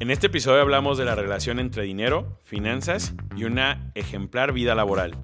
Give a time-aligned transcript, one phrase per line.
[0.00, 5.16] En este episodio hablamos de la relación entre dinero, finanzas y una ejemplar vida laboral.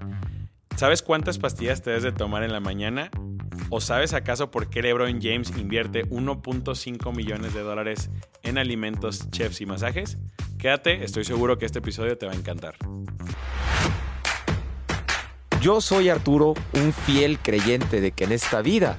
[0.75, 3.09] ¿Sabes cuántas pastillas te debes de tomar en la mañana?
[3.69, 8.09] ¿O sabes acaso por qué LeBron James invierte 1.5 millones de dólares
[8.43, 10.17] en alimentos, chefs y masajes?
[10.57, 12.75] Quédate, estoy seguro que este episodio te va a encantar.
[15.61, 18.97] Yo soy Arturo, un fiel creyente de que en esta vida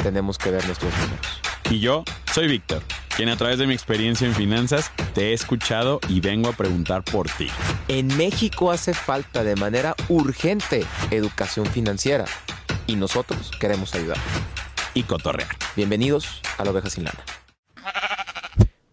[0.00, 1.40] tenemos que ver nuestros números.
[1.68, 2.82] Y yo soy Víctor,
[3.16, 7.02] quien a través de mi experiencia en finanzas te he escuchado y vengo a preguntar
[7.02, 7.48] por ti.
[7.88, 12.26] En México hace falta de manera urgente educación financiera
[12.86, 14.18] y nosotros queremos ayudar.
[14.92, 15.48] Y cotorrear.
[15.74, 17.24] Bienvenidos a la oveja sin lana.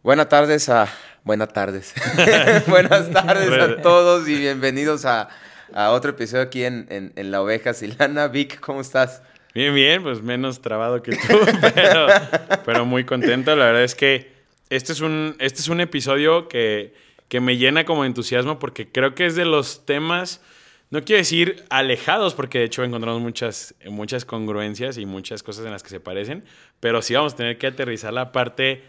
[0.02, 0.88] Buenas tardes a...
[1.26, 1.94] Buenas tardes.
[2.68, 5.30] Buenas tardes a todos y bienvenidos a,
[5.74, 8.28] a otro episodio aquí en, en, en La Oveja Sin Lana.
[8.28, 9.22] Vic, ¿cómo estás?
[9.54, 11.40] Bien, bien, pues menos trabado que tú,
[12.66, 13.56] pero, muy contento.
[13.56, 14.32] La verdad es que
[14.70, 16.96] este es un, este es un episodio que,
[17.28, 20.42] que me llena como de entusiasmo porque creo que es de los temas,
[20.90, 25.72] no quiero decir alejados, porque de hecho encontramos muchas, muchas congruencias y muchas cosas en
[25.72, 26.44] las que se parecen,
[26.80, 28.84] pero sí vamos a tener que aterrizar la parte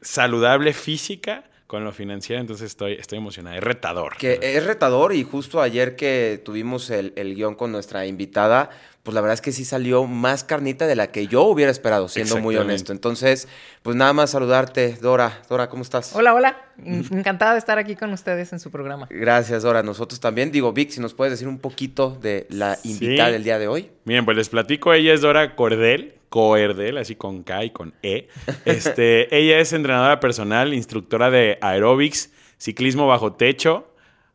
[0.00, 3.54] saludable física con lo financiero, entonces estoy, estoy emocionado.
[3.54, 4.16] Es retador.
[4.16, 8.70] Que es retador y justo ayer que tuvimos el, el guion con nuestra invitada,
[9.02, 12.08] pues la verdad es que sí salió más carnita de la que yo hubiera esperado,
[12.08, 12.92] siendo muy honesto.
[12.92, 13.48] Entonces,
[13.82, 15.42] pues nada más saludarte, Dora.
[15.50, 16.16] Dora, ¿cómo estás?
[16.16, 16.56] Hola, hola.
[16.82, 19.06] Encantada de estar aquí con ustedes en su programa.
[19.10, 19.82] Gracias, Dora.
[19.82, 20.50] Nosotros también.
[20.50, 23.32] Digo, Vic, si nos puedes decir un poquito de la invitada sí.
[23.32, 23.90] del día de hoy.
[24.04, 24.94] Miren, pues les platico.
[24.94, 26.17] Ella es Dora Cordel.
[26.28, 28.28] Coerdel, así con K y con E.
[28.64, 33.92] Este, ella es entrenadora personal, instructora de aeróbics, ciclismo bajo techo,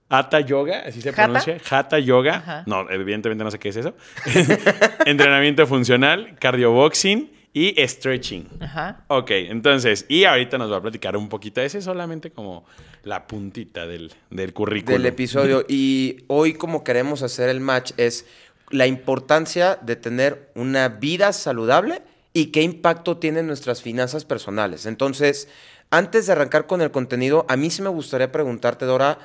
[0.09, 1.25] Hatha Yoga, así se ¿Hata?
[1.25, 1.57] pronuncia.
[1.69, 2.35] Hatha Yoga.
[2.35, 2.63] Ajá.
[2.67, 3.95] No, evidentemente no sé qué es eso.
[5.05, 8.47] Entrenamiento funcional, cardioboxing y stretching.
[8.59, 9.05] Ajá.
[9.07, 11.61] Ok, entonces, y ahorita nos va a platicar un poquito.
[11.61, 12.65] Ese es solamente como
[13.03, 15.01] la puntita del, del currículum.
[15.01, 15.65] Del episodio.
[15.67, 18.25] Y hoy, como queremos hacer el match, es
[18.73, 22.01] la importancia de tener una vida saludable
[22.33, 24.87] y qué impacto tienen nuestras finanzas personales.
[24.87, 25.47] Entonces,
[25.91, 29.19] antes de arrancar con el contenido, a mí sí me gustaría preguntarte, Dora,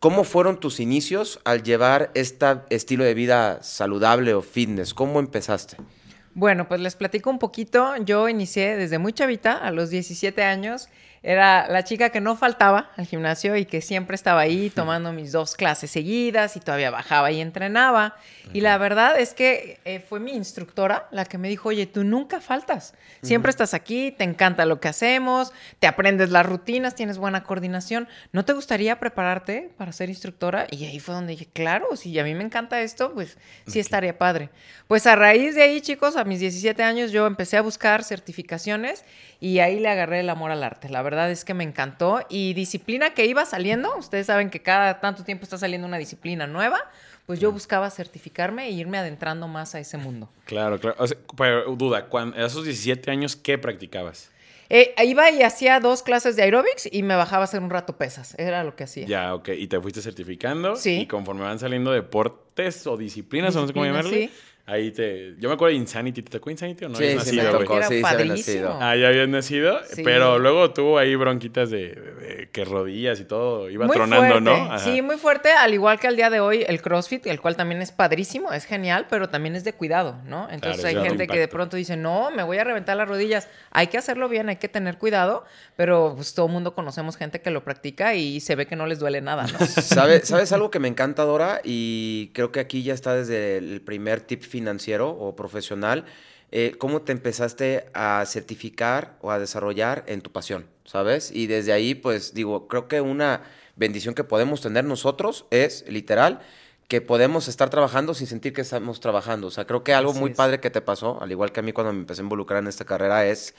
[0.00, 4.92] ¿cómo fueron tus inicios al llevar este estilo de vida saludable o fitness?
[4.92, 5.76] ¿Cómo empezaste?
[6.34, 7.94] Bueno, pues les platico un poquito.
[8.04, 10.88] Yo inicié desde muy chavita, a los 17 años.
[11.22, 15.32] Era la chica que no faltaba al gimnasio y que siempre estaba ahí tomando mis
[15.32, 18.16] dos clases seguidas y todavía bajaba y entrenaba.
[18.54, 22.04] Y la verdad es que eh, fue mi instructora la que me dijo, oye, tú
[22.04, 22.94] nunca faltas.
[23.20, 28.08] Siempre estás aquí, te encanta lo que hacemos, te aprendes las rutinas, tienes buena coordinación.
[28.32, 30.68] ¿No te gustaría prepararte para ser instructora?
[30.70, 33.36] Y ahí fue donde dije, claro, si a mí me encanta esto, pues
[33.66, 34.48] sí estaría padre.
[34.88, 39.04] Pues a raíz de ahí, chicos, a mis 17 años yo empecé a buscar certificaciones
[39.38, 40.88] y ahí le agarré el amor al arte.
[40.88, 42.20] La verdad es que me encantó.
[42.28, 46.46] Y disciplina que iba saliendo, ustedes saben que cada tanto tiempo está saliendo una disciplina
[46.46, 46.78] nueva,
[47.26, 50.28] pues yo buscaba certificarme e irme adentrando más a ese mundo.
[50.46, 50.96] Claro, claro.
[50.98, 54.30] O sea, pero duda, cuando, a esos 17 años, ¿qué practicabas?
[54.72, 57.96] Eh, iba y hacía dos clases de aeróbics y me bajaba a hacer un rato
[57.96, 58.36] pesas.
[58.38, 59.04] Era lo que hacía.
[59.04, 59.48] Ya, ok.
[59.48, 60.76] Y te fuiste certificando.
[60.76, 61.00] Sí.
[61.00, 64.28] Y conforme van saliendo deportes o disciplinas, o no sé cómo llamarle.
[64.28, 64.32] Sí.
[64.70, 65.34] Ahí te.
[65.38, 66.22] Yo me acuerdo de Insanity.
[66.22, 66.94] ¿Te tocó Insanity o no?
[66.96, 67.76] Sí, habías sí, nacido, me tocó.
[67.76, 68.78] Era Sí, sí, había nacido.
[68.80, 69.80] Ah, ya habías nacido.
[69.92, 70.02] Sí.
[70.04, 73.68] Pero luego tuvo ahí bronquitas de, de- de que rodillas y todo.
[73.68, 74.40] Iba Muy tronando, fuerte.
[74.42, 74.52] ¿no?
[74.72, 74.78] Ajá.
[74.78, 77.82] Sí, muy fuerte, al igual que al día de hoy el CrossFit, el cual también
[77.82, 80.48] es padrísimo, es genial, pero también es de cuidado, ¿no?
[80.50, 83.48] Entonces Claro, hay gente que de pronto dice, no, me voy a reventar las rodillas.
[83.72, 85.44] Hay que hacerlo bien, hay que tener cuidado,
[85.76, 88.86] pero pues todo el mundo conocemos gente que lo practica y se ve que no
[88.86, 89.58] les duele nada, ¿no?
[89.66, 91.60] ¿Sabe- ¿Sabes algo que me encanta, Dora?
[91.64, 96.04] Y creo que aquí ya está desde el primer tip financiero o profesional.
[96.52, 100.66] eh, ¿Cómo te empezaste a certificar o a desarrollar en tu pasión?
[100.84, 101.30] ¿Sabes?
[101.32, 103.42] Y desde ahí, pues digo, creo que una
[103.76, 106.40] bendición que podemos tener nosotros es, literal,
[106.88, 109.46] que podemos estar trabajando sin sentir que estamos trabajando.
[109.46, 110.36] O sea, creo que algo Así muy es.
[110.36, 112.68] padre que te pasó, al igual que a mí cuando me empecé a involucrar en
[112.68, 113.54] esta carrera, es,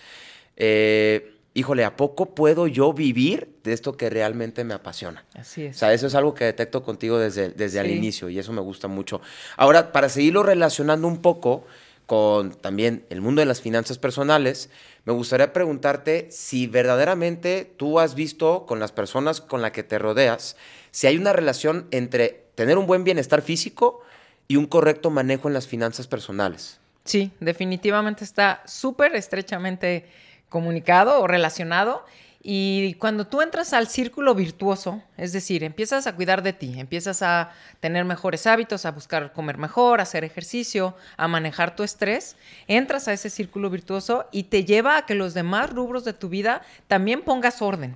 [0.57, 5.25] eh, híjole, ¿a poco puedo yo vivir de esto que realmente me apasiona?
[5.35, 5.77] Así O es.
[5.77, 8.87] sea, eso es algo que detecto contigo desde, desde el inicio y eso me gusta
[8.87, 9.21] mucho.
[9.57, 11.65] Ahora, para seguirlo relacionando un poco
[12.05, 14.69] con también el mundo de las finanzas personales,
[15.05, 19.97] me gustaría preguntarte si verdaderamente tú has visto con las personas con las que te
[19.97, 20.57] rodeas,
[20.91, 24.01] si hay una relación entre tener un buen bienestar físico
[24.47, 26.79] y un correcto manejo en las finanzas personales.
[27.05, 30.05] Sí, definitivamente está súper estrechamente
[30.51, 32.05] comunicado o relacionado.
[32.43, 37.21] Y cuando tú entras al círculo virtuoso, es decir, empiezas a cuidar de ti, empiezas
[37.21, 42.35] a tener mejores hábitos, a buscar comer mejor, a hacer ejercicio, a manejar tu estrés,
[42.67, 46.29] entras a ese círculo virtuoso y te lleva a que los demás rubros de tu
[46.29, 47.95] vida también pongas orden.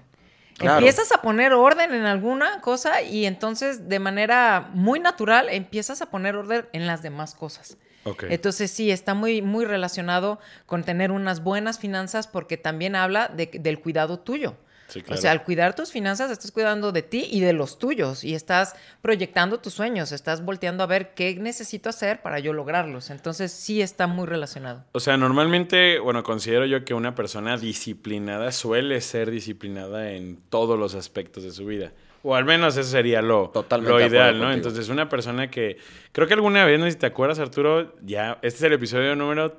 [0.57, 0.77] Claro.
[0.77, 6.05] Empiezas a poner orden en alguna cosa y entonces de manera muy natural empiezas a
[6.05, 7.77] poner orden en las demás cosas.
[8.05, 8.23] Ok.
[8.29, 13.49] Entonces sí, está muy, muy relacionado con tener unas buenas finanzas porque también habla de-
[13.59, 14.55] del cuidado tuyo.
[14.87, 18.23] Sí, O sea, al cuidar tus finanzas, estás cuidando de ti y de los tuyos
[18.23, 23.09] y estás proyectando tus sueños, estás volteando a ver qué necesito hacer para yo lograrlos.
[23.09, 24.83] Entonces, sí está muy relacionado.
[24.91, 30.77] O sea, normalmente, bueno, considero yo que una persona disciplinada suele ser disciplinada en todos
[30.77, 31.91] los aspectos de su vida.
[32.27, 34.45] O al menos eso sería lo, Totalmente lo ideal, ¿no?
[34.45, 34.53] contigo.
[34.55, 35.77] Entonces, una persona que.
[36.11, 38.39] Creo que alguna vez, no sé si te acuerdas, Arturo, ya.
[38.41, 39.55] Este es el episodio número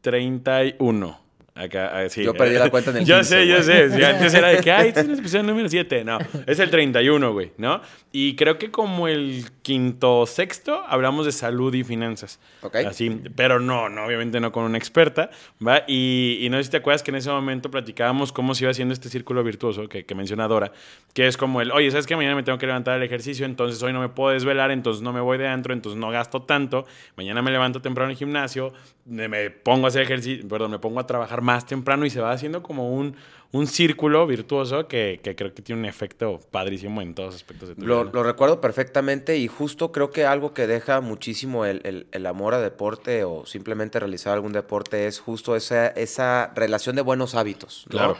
[0.00, 1.27] 31.
[1.58, 2.06] Acá, ah.
[2.06, 4.04] Yo perdí la cuenta en el Yo 15, sé, yo sé.
[4.06, 6.04] Antes era de que, ay, este es el episodio número 7.
[6.04, 7.80] No, es el 31, güey, ¿no?
[8.12, 12.38] Y creo que como el quinto sexto hablamos de salud y finanzas.
[12.62, 12.76] Ok.
[12.76, 15.30] Así, pero no, no, obviamente no con una experta,
[15.66, 15.82] ¿va?
[15.88, 18.70] Y, y no sé si te acuerdas que en ese momento platicábamos cómo se iba
[18.70, 20.70] haciendo este círculo virtuoso que, que menciona Dora,
[21.12, 22.14] que es como el, oye, ¿sabes qué?
[22.14, 25.12] Mañana me tengo que levantar al ejercicio, entonces hoy no me puedo desvelar, entonces no
[25.12, 28.72] me voy de antro, entonces no gasto tanto, mañana me levanto temprano el gimnasio,
[29.04, 32.30] me pongo a hacer ejercicio, perdón, me pongo a trabajar más temprano y se va
[32.32, 33.16] haciendo como un,
[33.52, 37.74] un círculo virtuoso que, que creo que tiene un efecto padrísimo en todos aspectos de
[37.76, 38.10] tu Lo, vida.
[38.12, 42.54] lo recuerdo perfectamente y justo creo que algo que deja muchísimo el, el- el amor
[42.54, 47.84] a deporte o simplemente realizar algún deporte es justo esa, esa relación de buenos hábitos.
[47.86, 47.90] ¿no?
[47.98, 48.16] Claro.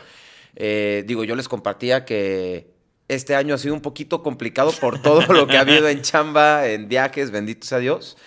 [0.55, 2.67] Eh, digo, yo les compartía que
[3.07, 6.67] este año ha sido un poquito complicado por todo lo que ha habido en chamba,
[6.67, 8.17] en viajes, benditos a Dios.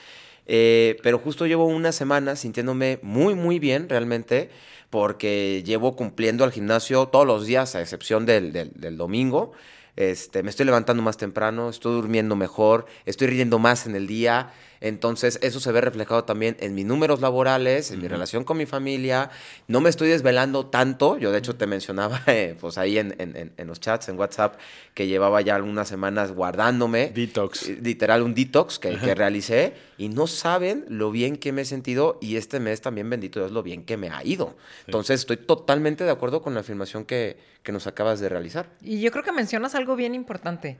[0.46, 4.50] Eh, pero justo llevo una semana sintiéndome muy, muy bien realmente,
[4.92, 9.52] porque llevo cumpliendo al gimnasio todos los días, a excepción del, del- del domingo.
[9.96, 14.52] Este, me estoy levantando más temprano, estoy durmiendo mejor, estoy riendo más en el día.
[14.82, 18.66] Entonces, eso se ve reflejado también en mis números laborales, en mi relación con mi
[18.66, 19.30] familia.
[19.68, 21.16] No me estoy desvelando tanto.
[21.18, 24.18] Yo, de hecho, te mencionaba eh, pues ahí en, en- en- en los chats, en
[24.18, 24.56] WhatsApp,
[24.92, 27.12] que llevaba ya algunas semanas guardándome.
[27.14, 27.68] Detox.
[27.68, 29.72] Eh, Literal, un detox que, que realicé.
[29.98, 32.18] Y no saben lo bien que me he sentido.
[32.20, 34.56] Y este mes también, bendito Dios, lo bien que me ha ido.
[34.86, 38.68] Entonces, estoy totalmente de acuerdo con la afirmación que, que nos acabas de realizar.
[38.82, 40.78] Y yo creo que mencionas algo bien importante.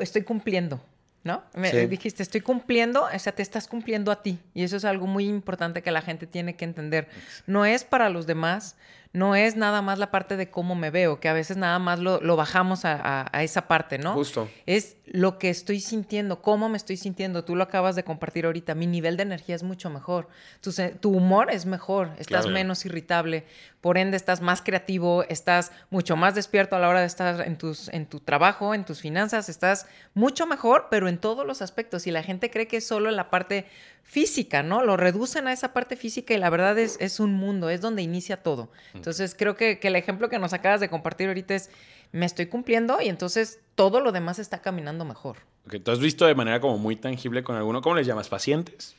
[0.00, 0.82] Estoy cumpliendo,
[1.26, 1.42] ¿no?
[1.54, 1.86] Me Sí.
[1.86, 4.38] dijiste, estoy cumpliendo, o sea, te estás cumpliendo a ti.
[4.54, 7.08] Y eso es algo muy importante que la gente tiene que entender.
[7.46, 8.76] No es para los demás,
[9.16, 11.98] no es nada más la parte de cómo me veo, que a veces nada más
[12.00, 14.12] lo, lo bajamos a, a- a esa parte, ¿no?
[14.12, 14.48] Justo.
[14.66, 17.42] Es lo que estoy sintiendo, cómo me estoy sintiendo.
[17.44, 18.74] Tú lo acabas de compartir ahorita.
[18.74, 20.28] Mi nivel de energía es mucho mejor.
[20.60, 20.70] Tu,
[21.00, 22.08] tu humor es mejor.
[22.18, 22.50] Estás Claro.
[22.50, 23.46] menos irritable.
[23.80, 25.22] Por ende, estás más creativo.
[25.28, 28.84] Estás mucho más despierto a la hora de estar en, tus, en tu trabajo, en
[28.84, 29.48] tus finanzas.
[29.48, 32.06] Estás mucho mejor, pero en todos los aspectos.
[32.08, 33.66] Y la gente cree que es solo en la parte
[34.02, 34.84] física, ¿no?
[34.84, 37.70] Lo reducen a esa parte física y la verdad es, es un mundo.
[37.70, 38.70] Es donde inicia todo.
[38.88, 39.05] Entonces,
[39.36, 41.70] creo que, que el ejemplo que nos acabas de compartir ahorita es
[42.12, 45.38] me estoy cumpliendo y entonces todo lo demás está caminando mejor.
[45.66, 47.82] Ok, ¿Tú has visto de manera como muy tangible con alguno?
[47.82, 48.28] ¿Cómo les llamas?
[48.28, 48.94] ¿Pacientes?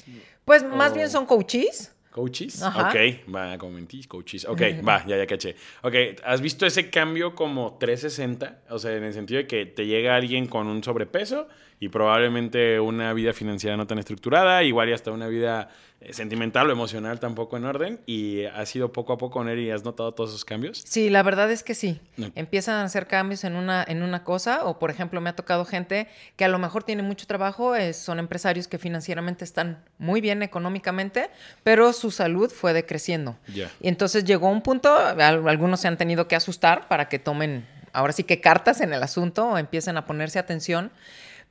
[0.46, 1.94] Pues más bien son coaches.
[2.12, 2.64] ¿Coaches?
[2.64, 2.90] Ajá.
[2.90, 4.46] Ok, va, como mentís, coaches.
[4.46, 5.56] Ok, va, ya, ya caché.
[5.84, 5.94] Ok,
[6.24, 8.64] ¿has visto ese cambio como 360?
[8.70, 11.48] O sea, en el sentido de que te llega alguien con un sobrepeso
[11.80, 15.70] y probablemente una vida financiera no tan estructurada, igual y hasta una vida
[16.02, 19.60] eh, sentimental o emocional tampoco en orden, y has ido poco a poco con él
[19.60, 20.80] y has notado todos esos cambios.
[20.86, 22.00] Sí, la verdad es que sí.
[22.18, 22.32] No.
[22.36, 25.66] Empiezan a hacer cambios en una, en una cosa, o por ejemplo, me ha tocado
[25.66, 30.20] gente que a lo mejor tiene mucho trabajo, eh, son empresarios que financieramente están muy
[30.22, 31.30] bien económicamente,
[31.64, 33.38] pero su salud fue decreciendo.
[33.82, 37.66] Y entonces llegó un punto, al- algunos se han tenido que asustar para que tomen,
[37.94, 40.92] ahora sí que cartas en el asunto o empiecen a ponerse atención.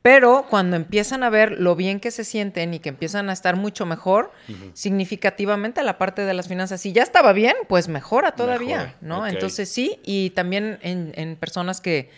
[0.06, 3.56] Pero cuando empiezan a ver lo bien que se sienten y que empiezan a estar
[3.56, 4.30] mucho mejor,
[4.72, 9.26] significativamente la parte de las finanzas, si ya estaba bien, pues mejora todavía, Mejora, ¿no?
[9.26, 12.10] Entonces sí, y también en, en personas que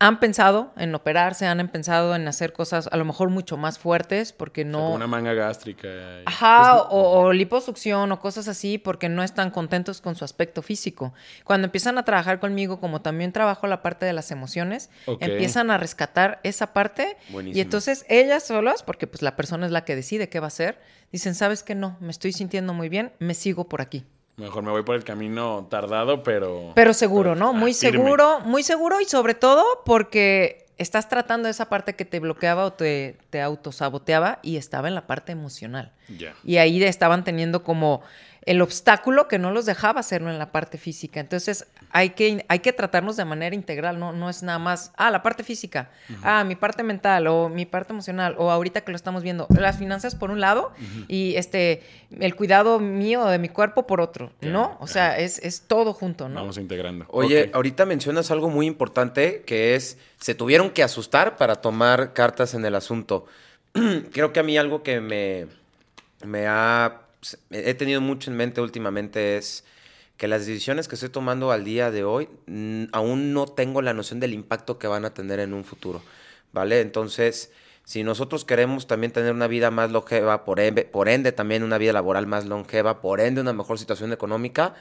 [0.00, 4.32] han pensado en operarse, han pensado en hacer cosas a lo mejor mucho más fuertes
[4.32, 4.78] porque O sea, no...
[4.78, 5.88] como una manga gástrica.
[5.88, 10.62] y- Ajá, o, o liposucción o cosas así porque no están contentos con su aspecto
[10.62, 11.12] físico.
[11.44, 14.88] Cuando empiezan a trabajar conmigo, como también trabajo la parte de las emociones,
[15.20, 17.62] empiezan a rescatar esa parte y Buenísimo.
[17.62, 20.80] entonces ellas solas, porque pues la persona es la que decide qué va a hacer,
[21.10, 21.74] dicen, ¿sabes qué?
[21.74, 24.04] No, me estoy sintiendo muy bien, me sigo por aquí.
[24.38, 26.72] Mejor me voy por el camino tardado, pero...
[26.74, 27.48] Pero seguro, pero, ¿no?
[27.50, 27.98] ah, Muy firme.
[27.98, 32.72] seguro, muy seguro y sobre todo porque estás tratando esa parte que te bloqueaba o
[32.72, 35.92] te, te autosaboteaba y estaba en la parte emocional.
[36.16, 36.34] Ya.
[36.44, 38.00] Y ahí estaban teniendo como
[38.48, 41.20] el obstáculo que no los dejaba hacerlo en la parte física.
[41.20, 45.10] Entonces, hay que, hay que tratarnos de manera integral, no, no es nada más, ah,
[45.10, 45.90] la parte física,
[46.22, 49.76] ah, mi parte mental o mi parte emocional, o ahorita que lo estamos viendo, las
[49.76, 50.72] finanzas por un lado
[51.08, 51.82] y este,
[52.18, 54.78] el cuidado mío de mi cuerpo por otro, ¿no?
[54.80, 56.36] O sea, es, es, todo junto, ¿no?
[56.36, 57.04] Vamos integrando.
[57.08, 62.54] Oye, ahorita mencionas algo muy importante que es, se tuvieron que asustar para tomar cartas
[62.54, 63.26] en el asunto.
[64.12, 65.48] Creo que a mí algo que me,
[66.24, 67.02] me ha
[67.50, 69.64] he tenido mucho en mente últimamente es
[70.16, 72.28] que las decisiones que estoy tomando al día de hoy
[72.92, 76.02] aún no tengo la noción del impacto que van a tener en un futuro,
[76.52, 76.80] ¿vale?
[76.80, 77.52] Entonces,
[77.84, 81.78] si nosotros queremos también tener una vida más longeva, por ende, por ende también una
[81.78, 84.74] vida laboral más longeva, por ende una mejor situación económica,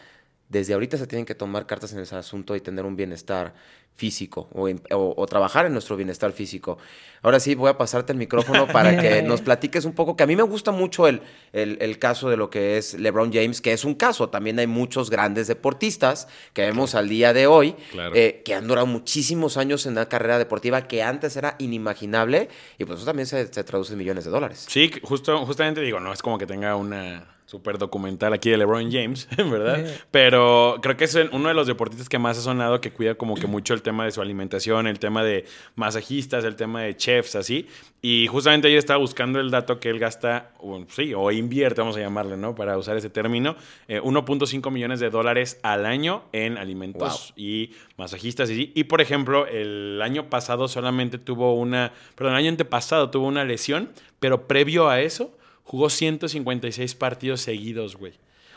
[0.50, 3.54] desde ahorita se tienen que tomar cartas en ese asunto y tener un bienestar
[3.98, 6.78] físico o, trabajar en nuestro bienestar físico.
[7.24, 10.28] Ahora sí, voy a pasarte el micrófono para que nos platiques un poco, que a
[10.28, 13.84] mí me gusta mucho el, el, caso de lo que es LeBron James, que es
[13.84, 14.30] un caso.
[14.30, 17.76] También hay muchos grandes deportistas que vemos al día de hoy,
[18.14, 22.86] eh, que han durado muchísimos años en una carrera deportiva que antes era inimaginable y
[22.86, 24.66] pues eso también se, se traduce en millones de dólares.
[24.70, 28.92] Sí, justo, justamente digo, no es como que tenga una súper documental aquí de LeBron
[28.92, 29.84] James, ¿verdad?
[30.12, 33.36] Pero creo que es uno de los deportistas que más ha sonado que cuida como
[33.36, 37.38] que mucho el tema de su alimentación, el tema de masajistas, el tema de chefs,
[37.38, 37.68] así.
[38.02, 41.96] Y justamente ayer estaba buscando el dato que él gasta, o, sí, o invierte, vamos
[41.96, 42.54] a llamarle, ¿no?
[42.54, 43.56] Para usar ese término,
[43.88, 48.50] 1.5 eh, millones de dólares al año en alimentos y masajistas.
[48.50, 53.26] Y, y, por ejemplo, el año pasado solamente tuvo una, perdón, el año antepasado tuvo
[53.26, 53.90] una lesión,
[54.20, 55.37] pero previo a eso
[55.68, 58.14] jugó 156 partidos seguidos, güey.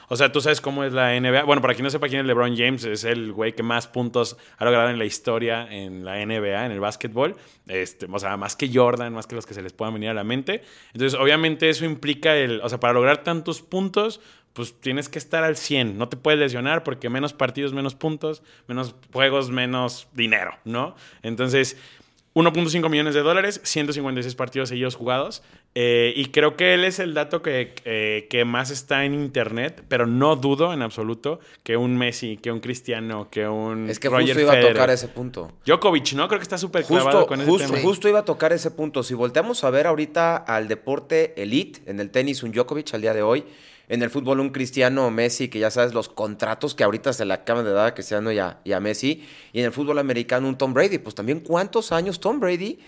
[0.08, 1.44] O sea, tú sabes cómo es la NBA.
[1.44, 4.36] Bueno, para quien no sepa quién es LeBron James, es el güey que más puntos
[4.58, 7.36] ha logrado en la historia en la NBA, en el básquetbol.
[7.66, 10.14] Este, o sea, más que Jordan, más que los que se les puedan venir a
[10.14, 10.62] la mente.
[10.92, 12.60] Entonces, obviamente, eso implica el.
[12.60, 14.20] O sea, para lograr tantos puntos,
[14.52, 15.98] pues tienes que estar al 100.
[15.98, 20.96] No te puedes lesionar porque menos partidos, menos puntos, menos juegos, menos dinero, ¿no?
[21.22, 21.76] Entonces,
[22.34, 25.42] 1.5 millones de dólares, 156 partidos seguidos jugados.
[25.74, 29.84] Eh, y creo que él es el dato que, eh, que, más está en internet,
[29.88, 33.88] pero no dudo en absoluto que un Messi, que un Cristiano, que un.
[33.88, 35.52] Es que justo iba a tocar ese punto.
[35.66, 36.28] Djokovic, ¿no?
[36.28, 37.88] Creo que está súper clavado con justo, ese tema.
[37.88, 39.02] Justo iba a tocar ese punto.
[39.02, 43.14] Si volteamos a ver ahorita al deporte elite, en el tenis, un Djokovic al día
[43.14, 43.44] de hoy,
[43.90, 47.34] en el fútbol un Cristiano Messi, que ya sabes los contratos que ahorita se le
[47.34, 50.46] acaban de dar a Cristiano y a, y a Messi, y en el fútbol americano
[50.46, 50.98] un Tom Brady.
[50.98, 52.78] Pues también, ¿cuántos años Tom Brady?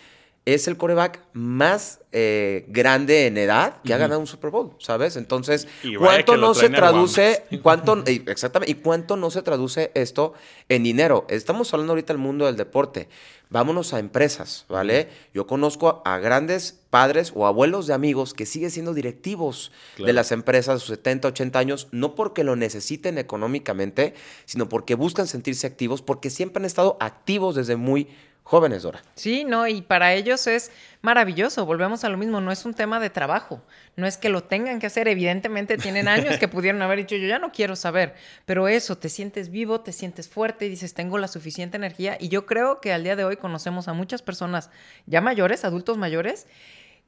[0.45, 5.17] Es el coreback más eh, grande en edad que ha ganado un Super Bowl, ¿sabes?
[5.17, 5.69] Entonces,
[5.99, 7.45] ¿cuánto no se traduce?
[7.63, 10.35] ¿cuánto, exactamente, ¿Y cuánto no se traduce esto
[10.69, 11.27] en dinero?
[11.29, 13.09] Estamos hablando ahorita del mundo del deporte.
[13.51, 15.11] Vámonos a empresas, ¿vale?
[15.33, 20.33] Yo conozco a, grandes padres o abuelos de amigos que siguen siendo directivos de las
[20.33, 24.15] empresas a sus 70, 80 años, no porque lo necesiten económicamente,
[24.47, 28.09] sino porque buscan sentirse activos, porque siempre han estado activos desde muy
[28.43, 29.03] jóvenes, Dora.
[29.15, 30.71] Sí, no, y para ellos es
[31.01, 33.63] maravilloso, volvemos a lo mismo, no es un tema de trabajo,
[33.97, 37.27] no es que lo tengan que hacer, evidentemente tienen años que pudieron haber dicho, yo
[37.27, 41.19] ya no quiero saber, pero eso, te sientes vivo, te sientes fuerte y dices, tengo
[41.19, 44.71] la suficiente energía, y yo creo que al día de hoy conocemos a muchas personas
[45.07, 46.47] ya mayores, adultos mayores,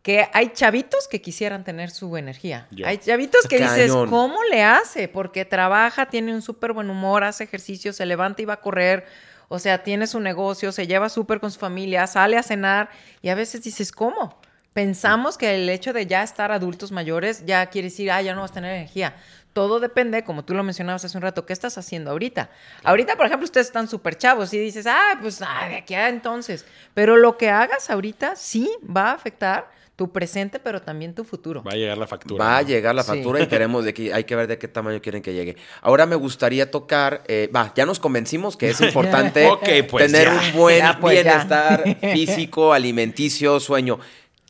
[0.05, 2.69] que hay chavitos que quisieran tener su energía.
[2.85, 5.09] Hay chavitos que dices, ¿cómo le hace?
[5.09, 9.07] Porque trabaja, tiene un súper buen humor, hace ejercicio, se levanta y va a correr
[9.55, 12.91] o sea, tiene su negocio, se lleva súper con su familia, sale a cenar
[13.23, 14.37] y a veces dices, ¿cómo?
[14.73, 18.41] Pensamos que el hecho de ya estar adultos mayores ya quiere decir, ah, ya no
[18.41, 19.15] vas a tener energía.
[19.53, 22.51] Todo depende, como tú lo mencionabas hace un rato, ¿qué estás haciendo ahorita?
[22.83, 26.09] Ahorita, por ejemplo, ustedes están súper chavos y dices, ah, pues ah, de aquí a
[26.09, 26.67] entonces.
[26.93, 31.63] Pero lo que hagas ahorita sí va a afectar tu presente, pero también tu futuro.
[31.63, 32.45] Va a llegar la factura.
[32.45, 35.01] Va a llegar la factura y queremos de que hay que ver de qué tamaño
[35.01, 35.57] quieren que llegue.
[35.83, 39.49] Ahora me gustaría tocar, eh, va, ya nos convencimos que es importante
[39.89, 44.01] pues tener un buen pues bienestar físico, alimenticio, sueño.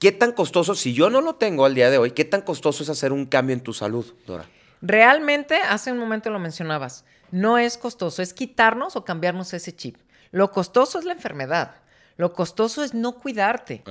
[0.01, 2.83] ¿Qué tan costoso, si yo no lo tengo al día de hoy, qué tan costoso
[2.83, 4.47] es hacer un cambio en tu salud, Dora?
[4.81, 9.97] Realmente, hace un momento lo mencionabas, no es costoso, es quitarnos o cambiarnos ese chip.
[10.31, 11.77] Lo costoso es la enfermedad.
[12.16, 13.83] Lo costoso es no cuidarte.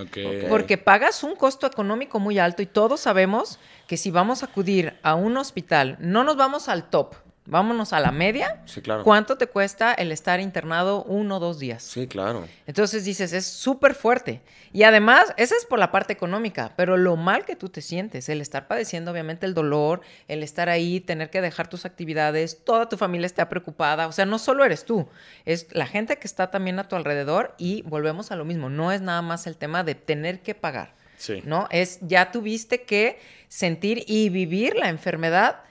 [0.49, 4.97] Porque pagas un costo económico muy alto y todos sabemos que si vamos a acudir
[5.03, 7.15] a un hospital, no nos vamos al top,
[7.45, 8.62] vámonos a la media.
[8.65, 9.03] Sí, claro.
[9.03, 11.83] ¿Cuánto te cuesta el estar internado uno o dos días?
[11.83, 12.47] Sí, claro.
[12.67, 14.41] Entonces dices, es súper fuerte.
[14.71, 18.29] Y además, esa es por la parte económica, pero lo mal que tú te sientes,
[18.29, 22.89] el estar padeciendo obviamente el dolor, el estar ahí, tener que dejar tus actividades, toda
[22.89, 25.07] tu familia está preocupada, o sea, no solo eres tú,
[25.45, 28.91] es la gente que está también a tu alrededor y volvemos a lo mismo, no
[28.91, 30.93] es nada más el tema de tener que pagar.
[31.17, 31.41] Sí.
[31.45, 31.67] ¿No?
[31.69, 35.62] Es ya tuviste que sentir y vivir la enfermedad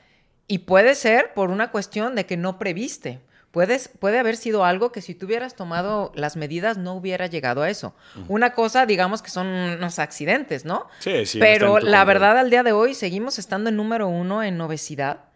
[0.48, 3.20] Y puede ser por una cuestión de que no previste.
[3.52, 7.62] Puedes, puede haber sido algo que si tú hubieras tomado las medidas no hubiera llegado
[7.62, 7.94] a eso.
[8.28, 10.86] Una cosa, digamos que son unos accidentes, ¿no?
[11.00, 11.38] Sí, sí.
[11.38, 15.31] Pero la verdad, al día de hoy seguimos estando en número uno en obesidad.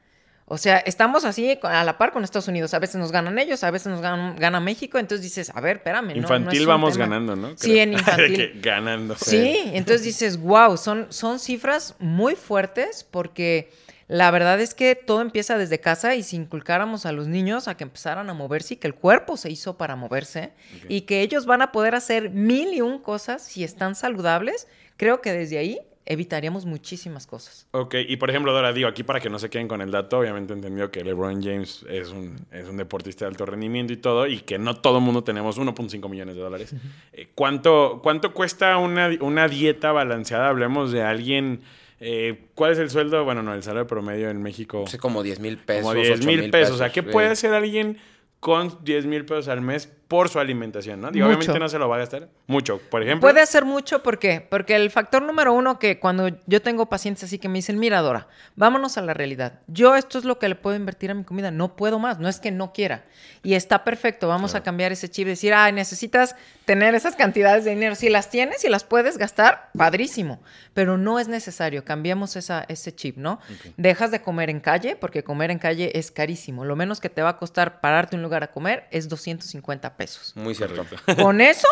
[0.49, 2.73] O sea, estamos así a la par con Estados Unidos.
[2.73, 4.97] A veces nos ganan ellos, a veces nos ganan, gana México.
[4.99, 6.09] Entonces dices, a ver, espérame.
[6.11, 7.07] no- Infantil vamos tema.
[7.07, 7.57] ganando, ¿no?
[7.57, 8.61] Sí, en infantil.
[8.63, 9.17] Ganando.
[9.17, 13.73] Sí, entonces dices, wow, son, son cifras muy fuertes porque
[14.07, 17.77] la verdad es que todo empieza desde casa y si inculcáramos a los niños a
[17.77, 20.53] que empezaran a moverse y que el cuerpo se hizo para moverse
[20.89, 25.21] y que ellos van a poder hacer mil y un cosas si están saludables, creo
[25.21, 27.67] que desde ahí evitaríamos muchísimas cosas.
[27.73, 30.19] Ok, y por ejemplo, Dora, digo, aquí para que no se queden con el dato,
[30.21, 34.27] obviamente entendió que LeBron James es un, es un deportista de alto rendimiento y todo,
[34.27, 36.75] y que no todo el mundo tenemos 1.5 millones de dólares.
[37.13, 40.49] Eh, ¿cuánto, ¿Cuánto cuesta una, una dieta balanceada?
[40.49, 41.61] Hablemos de alguien...
[42.01, 43.25] eh, ¿Cuál es el sueldo?
[43.25, 44.85] Bueno, no, el salario promedio en México.
[44.87, 45.83] Sé, como 10 mil pesos.
[45.83, 46.75] como 10 8 mil pesos.
[46.77, 47.09] O sea, ¿qué sí.
[47.11, 47.99] puede hacer alguien
[48.39, 51.01] con 10 mil pesos al mes por su alimentación?
[51.01, 51.11] ¿no?
[51.11, 51.39] Digo, Mucho.
[51.39, 52.79] obviamente no se lo va a gastar mucho.
[52.91, 54.41] Por ejemplo, Puede hacer mucho, ¿por qué?
[54.41, 58.01] Porque el factor número uno que cuando yo tengo pacientes así que me dicen, mira
[58.01, 59.61] Dora, vámonos a la realidad.
[59.67, 62.29] Yo esto es lo que le puedo invertir a mi comida, no puedo más, no
[62.29, 63.05] es que no quiera.
[63.43, 67.71] Y está perfecto, vamos a cambiar ese chip, decir, ay, necesitas tener esas cantidades de
[67.71, 67.95] dinero.
[67.95, 70.41] Si las tienes y las puedes gastar, padrísimo.
[70.75, 73.41] Pero no es necesario, cambiemos esa, ese chip, ¿no?
[73.77, 76.65] Dejas de comer en calle, porque comer en calle es carísimo.
[76.65, 80.33] Lo menos que te va a costar pararte un lugar a comer es 250 pesos.
[80.37, 80.85] Muy cierto.
[81.23, 81.69] Con eso,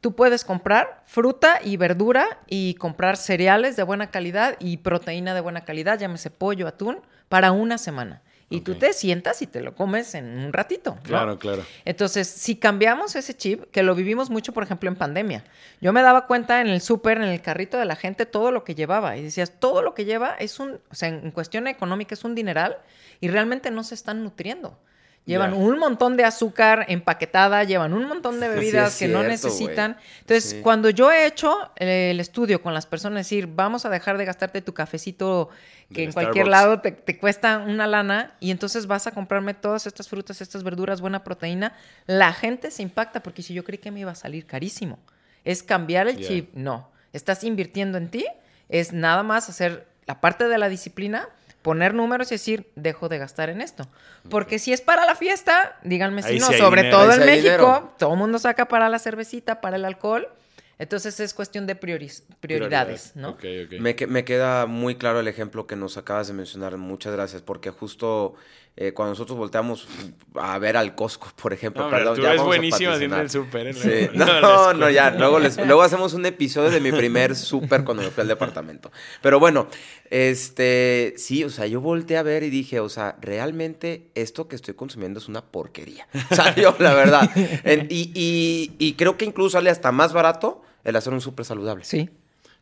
[0.00, 5.40] tú puedes comprar fruta y verdura y comprar cereales de buena calidad y proteína de
[5.40, 8.22] buena calidad, llámese pollo, atún, para una semana.
[8.50, 10.94] Y tú te sientas y te lo comes en un ratito.
[10.94, 11.02] ¿no?
[11.02, 11.64] Claro, claro.
[11.84, 15.44] Entonces, si cambiamos ese chip, que lo vivimos mucho, por ejemplo, en pandemia,
[15.82, 18.64] yo me daba cuenta en el súper, en el carrito de la gente, todo lo
[18.64, 19.18] que llevaba.
[19.18, 22.34] Y decías, todo lo que lleva es un, o sea, en cuestión económica es un
[22.34, 22.78] dineral
[23.20, 24.78] y realmente no se están nutriendo.
[25.24, 29.98] Llevan un montón de azúcar empaquetada, llevan un montón de Sí, bebidas que no necesitan.
[30.20, 30.60] Entonces, Sí.
[30.62, 34.24] cuando yo he hecho eh, el estudio con las personas, decir, vamos a dejar de
[34.24, 35.50] gastarte tu cafecito
[35.92, 39.86] que en cualquier lado te, te cuesta una lana y entonces vas a comprarme todas
[39.86, 41.74] estas frutas, estas verduras, buena proteína,
[42.06, 44.98] la gente se impacta porque si yo creí que me iba a salir carísimo.
[45.44, 46.90] Es cambiar el chip, no.
[47.12, 48.26] Estás invirtiendo en ti,
[48.70, 51.28] es nada más hacer la parte de la disciplina,
[51.62, 53.86] poner números y decir, dejo de gastar en esto.
[54.30, 56.98] Porque si es para la fiesta, díganme si Ahí no, sí sobre dinero.
[57.02, 57.94] todo en México, dinero.
[57.98, 60.28] todo el mundo saca para la cervecita, para el alcohol.
[60.78, 63.30] Entonces es cuestión de prioris- prioridades, ¿no?
[63.30, 63.80] Ok, ok.
[63.80, 66.76] Me, que- me queda muy claro el ejemplo que nos acabas de mencionar.
[66.76, 68.34] Muchas gracias, porque justo
[68.76, 69.88] eh, cuando nosotros volteamos
[70.36, 73.28] a ver al Costco, por ejemplo, No, perdón, tú ya eres vamos buenísimo haciendo el
[73.28, 73.66] súper.
[73.66, 73.74] ¿eh?
[73.74, 74.08] Sí.
[74.14, 75.10] No, no, les ya.
[75.10, 78.92] Luego, les- luego hacemos un episodio de mi primer súper cuando me fui al departamento.
[79.20, 79.66] Pero bueno,
[80.10, 84.54] este, sí, o sea, yo volteé a ver y dije, o sea, realmente esto que
[84.56, 86.06] estoy consumiendo es una porquería.
[86.30, 87.28] O sea, yo, la verdad.
[87.64, 91.44] En- y, y- y creo que incluso sale hasta más barato el hacer un súper
[91.44, 91.84] saludable.
[91.84, 92.08] Sí.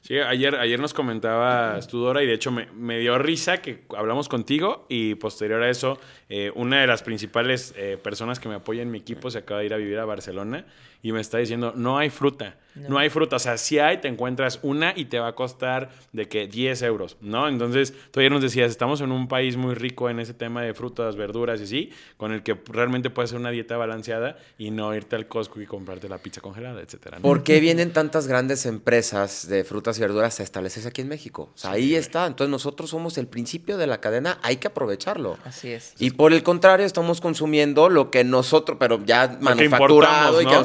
[0.03, 4.29] Sí, ayer, ayer nos comentaba Tudora y de hecho me, me dio risa que hablamos
[4.29, 5.99] contigo y posterior a eso,
[6.29, 9.61] eh, una de las principales eh, personas que me apoya en mi equipo se acaba
[9.61, 10.65] de ir a vivir a Barcelona
[11.03, 14.09] y me está diciendo, no hay fruta, no, hay fruta, o sea, si hay, te
[14.09, 17.49] encuentras una y te va a costar de que 10 euros, ¿no?
[17.49, 20.75] Entonces, tú ayer nos decías, estamos en un país muy rico en ese tema de
[20.75, 24.95] frutas, verduras y así, con el que realmente puedes hacer una dieta balanceada y no
[24.95, 27.19] irte al Costco y comprarte la pizza congelada, etcétera.
[27.19, 27.23] ¿no?
[27.23, 31.51] ¿Por qué vienen tantas grandes empresas de frutas y verduras a establecerse aquí en México?
[31.55, 32.27] O sea, ahí está.
[32.27, 35.39] Entonces nosotros somos el principio de la cadena, hay que aprovecharlo.
[35.45, 35.95] Así es.
[35.99, 40.53] Y por el contrario, estamos consumiendo lo que nosotros, pero ya manufacturado importamos, y que
[40.53, 40.65] ¿no?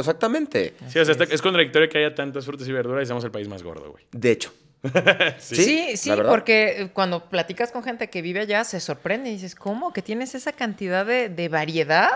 [0.00, 0.74] Exactamente.
[0.88, 3.30] Sí, o sea, está- es contradictorio que haya tantas frutas y verduras y seamos el
[3.30, 4.04] país más gordo, güey.
[4.12, 4.52] De hecho.
[5.38, 5.96] Sí.
[5.96, 9.92] Sí, porque eh, cuando platicas con gente que vive allá se sorprende y dices, ¿cómo?
[9.92, 12.10] Que tienes esa cantidad de, de variedad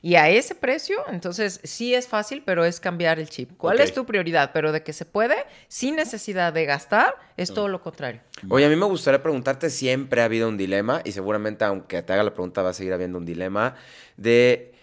[0.00, 0.98] y a ese precio.
[1.10, 3.52] Entonces, sí es fácil, pero es cambiar el chip.
[3.56, 4.50] ¿Cuál es tu prioridad?
[4.52, 5.36] Pero de que se puede,
[5.68, 8.20] sin necesidad de gastar, es todo lo contrario.
[8.50, 12.12] Oye, a mí me gustaría preguntarte, siempre ha habido un dilema, y seguramente aunque te
[12.12, 13.76] haga la pregunta va a seguir habiendo un dilema,
[14.18, 14.73] de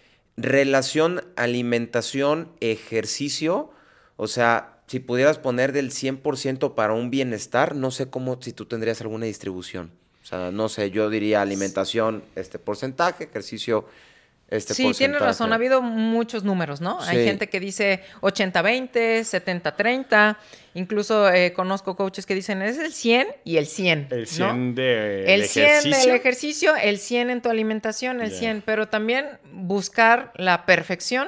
[0.43, 3.71] relación alimentación-ejercicio.
[4.15, 8.65] O sea, si pudieras poner del 100% para un bienestar, no sé cómo, si tú
[8.65, 9.91] tendrías alguna distribución.
[10.21, 13.85] O sea, no sé, yo diría alimentación, este porcentaje, ejercicio,
[14.51, 14.97] este sí, porcentaje.
[15.11, 15.51] tienes razón.
[15.51, 16.99] Ha habido muchos números, ¿no?
[17.01, 17.23] Hay Sí.
[17.23, 20.37] gente que dice 80-20, 70-30.
[20.73, 24.07] Incluso eh, conozco coaches que dicen es el 100 y el 100.
[24.11, 24.25] El ¿no?
[24.25, 25.99] 100 de El de 100 ejercicio.
[26.11, 28.37] del ejercicio, el 100 en tu alimentación, el Ya.
[28.37, 31.27] 100, pero también buscar la perfección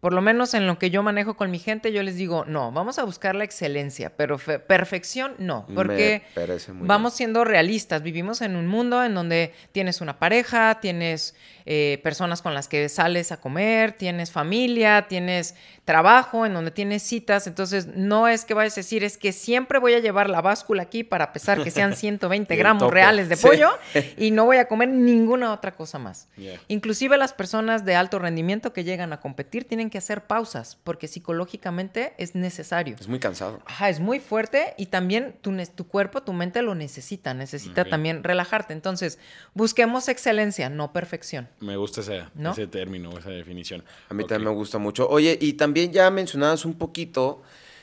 [0.00, 2.72] por lo menos en lo que yo manejo con mi gente, yo les digo, no,
[2.72, 6.22] vamos a buscar la excelencia, pero fe- perfección no, porque
[6.70, 11.34] vamos siendo realistas, vivimos en un mundo en donde tienes una pareja, tienes
[11.66, 17.02] eh, personas con las que sales a comer, tienes familia, tienes trabajo, en donde tienes
[17.02, 20.40] citas, entonces no es que vayas a decir, es que siempre voy a llevar la
[20.40, 23.46] báscula aquí para pesar que sean 120 Y el gramos reales de Sí.
[23.46, 23.70] pollo
[24.16, 26.28] y no voy a comer ninguna otra cosa más.
[26.36, 26.58] Yeah.
[26.68, 31.08] Inclusive las personas de alto rendimiento que llegan a competir tienen que hacer pausas porque
[31.08, 32.96] psicológicamente es necesario.
[32.98, 33.60] Es muy cansado.
[33.66, 37.84] Ajá, es muy fuerte y también tu, ne- tu cuerpo, tu mente lo necesita, necesita
[37.84, 38.72] también relajarte.
[38.72, 39.18] Entonces,
[39.54, 41.48] busquemos excelencia, no perfección.
[41.60, 42.52] Me gusta ese, ¿No?
[42.52, 43.84] ese término, esa definición.
[44.08, 45.08] A mí también me gusta mucho.
[45.08, 47.42] Oye, y también ya mencionabas un poquito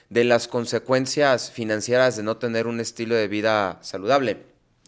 [0.09, 4.37] de las consecuencias financieras de no tener un estilo de vida saludable.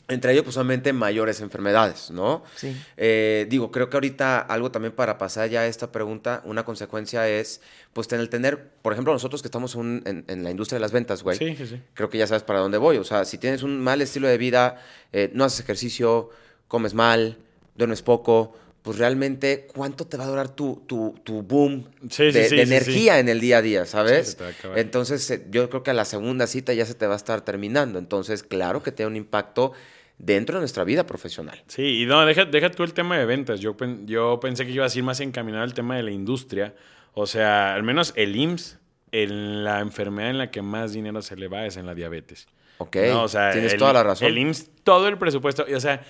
[0.09, 2.43] Entre ellos, pues, obviamente, mayores enfermedades, ¿no?
[2.55, 2.75] Sí.
[2.97, 7.29] Eh, digo, creo que ahorita algo también para pasar ya a esta pregunta, una consecuencia
[7.29, 7.61] es,
[7.93, 10.91] pues, tener, tener por ejemplo, nosotros que estamos un- en, en la industria de las
[10.91, 11.37] ventas, güey.
[11.37, 11.81] Sí, sí, sí.
[11.93, 12.97] Creo que ya sabes para dónde voy.
[12.97, 14.81] O sea, si tienes un mal estilo de vida,
[15.13, 16.29] eh, no haces ejercicio,
[16.67, 17.37] comes mal,
[17.75, 22.31] duermes poco, pues realmente, ¿cuánto te va a durar tu, tu, tu boom Sí, de,
[22.31, 24.37] sí, de sí, energía en el día a día, ¿sabes?
[24.79, 27.41] Entonces, eh, yo creo que a la segunda cita ya se te va a estar
[27.41, 27.99] terminando.
[27.99, 29.73] Entonces, claro que tiene un impacto
[30.19, 31.63] dentro de nuestra vida profesional.
[31.67, 33.59] Sí, y no, deja, deja tú el tema de ventas.
[33.59, 36.75] Yo, yo pensé que ibas a ir más encaminado al tema de la industria.
[37.13, 38.77] O sea, al menos el IMSS,
[39.11, 42.47] en la enfermedad en la que más dinero se le va es en la diabetes.
[42.77, 44.27] Ok, No, o sea, tienes el- toda la razón.
[44.27, 46.03] El IMSS, todo el presupuesto, y, o sea,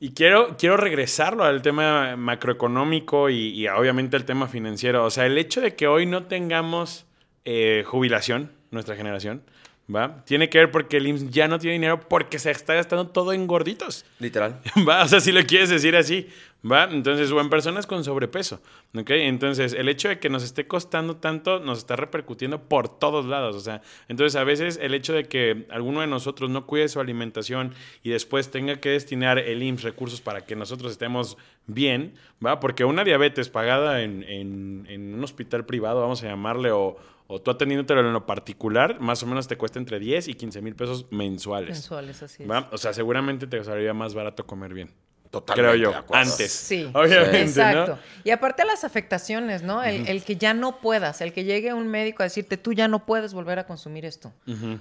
[0.00, 5.04] y quiero, quiero regresarlo al tema macroeconómico y, y obviamente al tema financiero.
[5.04, 7.06] O sea, el hecho de que hoy no tengamos
[7.44, 9.42] eh, jubilación, nuestra generación,
[9.92, 10.24] ¿va?
[10.24, 13.32] Tiene que ver porque el IMSS ya no tiene dinero porque se está gastando todo
[13.32, 14.04] en gorditos.
[14.18, 14.60] Literal.
[14.88, 15.02] ¿Va?
[15.04, 16.28] O sea, si lo quieres decir así,
[16.64, 16.84] ¿va?
[16.84, 18.60] Entonces, o en personas con sobrepeso,
[18.96, 19.10] ¿ok?
[19.10, 23.54] Entonces, el hecho de que nos esté costando tanto nos está repercutiendo por todos lados,
[23.56, 27.00] o sea, entonces a veces el hecho de que alguno de nosotros no cuide su
[27.00, 32.60] alimentación y después tenga que destinar el IMSS recursos para que nosotros estemos bien, ¿va?
[32.60, 37.40] Porque una diabetes pagada en, en- en un hospital privado, vamos a llamarle, o, o
[37.40, 40.74] tú atendiéndotelo en lo particular, más o menos te cuesta entre 10 y 15 mil
[40.74, 41.70] pesos mensuales.
[41.70, 42.50] Mensuales, así es.
[42.50, 42.68] ¿Va?
[42.72, 44.92] O sea, seguramente te saldría más barato comer bien.
[45.34, 46.04] Totalmente Creo yo.
[46.12, 46.52] Antes.
[46.52, 46.88] Sí.
[46.94, 47.94] Obviamente, Exacto.
[47.94, 47.98] ¿no?
[48.22, 49.82] Y aparte las afectaciones, ¿no?
[49.82, 52.86] El, el que ya no puedas, el que llegue un médico a decirte, tú ya
[52.86, 54.32] no puedes volver a consumir esto.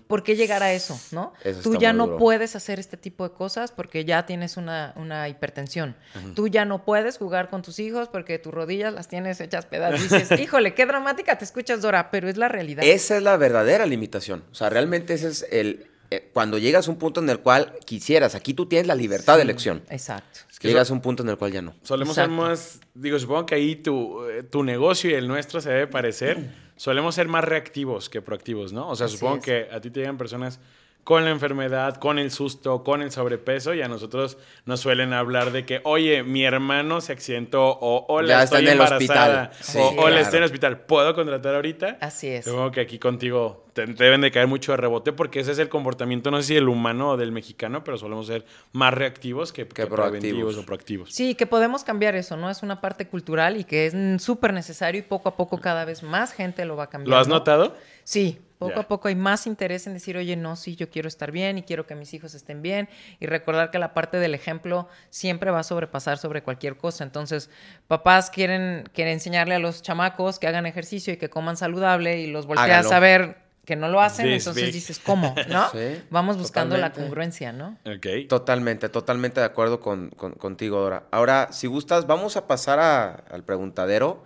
[0.08, 1.34] ¿Por qué llegar a eso, no?
[1.44, 2.20] Eso tú ya no duro.
[2.20, 5.96] puedes hacer este tipo de cosas porque ya tienes una, una hipertensión.
[6.36, 10.04] Tú ya no puedes jugar con tus hijos porque tus rodillas las tienes hechas pedazos.
[10.04, 12.86] Dices, híjole, qué dramática te escuchas, Dora, pero es la realidad.
[12.86, 14.44] Esa es la verdadera limitación.
[14.52, 15.88] O sea, realmente ese es el...
[16.16, 19.38] eh, cuando llegas a un punto en el cual quisieras, aquí tú tienes la libertad
[19.38, 19.84] de elección.
[19.90, 20.40] Exacto.
[20.60, 21.76] que Llegas a un punto en el cual ya no.
[21.84, 22.36] Solemos Exacto.
[22.36, 25.88] ser más, digo, supongo que ahí tu, eh, tu negocio y el nuestro se debe
[25.88, 26.64] parecer.
[26.76, 28.90] Solemos ser más reactivos que proactivos, ¿no?
[28.90, 29.44] O sea, Así supongo es.
[29.44, 30.60] que a ti te llegan personas
[31.04, 35.52] con la enfermedad, con el susto, con el sobrepeso y a nosotros nos suelen hablar
[35.52, 39.50] de que, oye, mi hermano se accidentó o hola, Ya está estoy en el embarazada
[39.52, 39.64] hospital.
[39.64, 40.18] Sí, o hola, claro.
[40.18, 41.98] estoy en el hospital, ¿puedo contratar ahorita?
[42.00, 42.46] Así es.
[42.46, 45.60] Supongo que aquí contigo te, te deben de caer mucho de rebote porque ese es
[45.60, 49.52] el comportamiento, no sé si del humano o del mexicano, pero solemos ser más reactivos
[49.52, 50.22] que, que proactivos.
[50.22, 51.14] preventivos o proactivos.
[51.14, 52.50] Sí, que podemos cambiar eso, ¿no?
[52.50, 56.02] Es una parte cultural y que es súper necesario y poco a poco cada vez
[56.02, 57.10] más gente lo va a cambiar.
[57.10, 57.76] ¿Lo has notado?
[58.06, 61.32] Sí, poco a poco hay más interés en decir, oye, no, sí, yo quiero estar
[61.32, 64.88] bien y quiero que mis hijos estén bien y recordar que la parte del ejemplo
[65.10, 67.04] siempre va a sobrepasar sobre cualquier cosa.
[67.04, 67.50] Entonces,
[67.88, 72.28] papás quieren, quieren enseñarle a los chamacos que hagan ejercicio y que coman saludable y
[72.28, 74.74] los volteas a ver que no lo hacen, This entonces big.
[74.74, 75.34] dices, ¿cómo?
[75.48, 75.70] ¿no?
[75.72, 77.78] Sí, Vamos buscando la congruencia, ¿no?
[77.86, 78.28] Ok.
[78.28, 81.04] Totalmente, totalmente de acuerdo con, con- contigo, Dora.
[81.12, 84.26] Ahora, si gustas, vamos a pasar a- al preguntadero.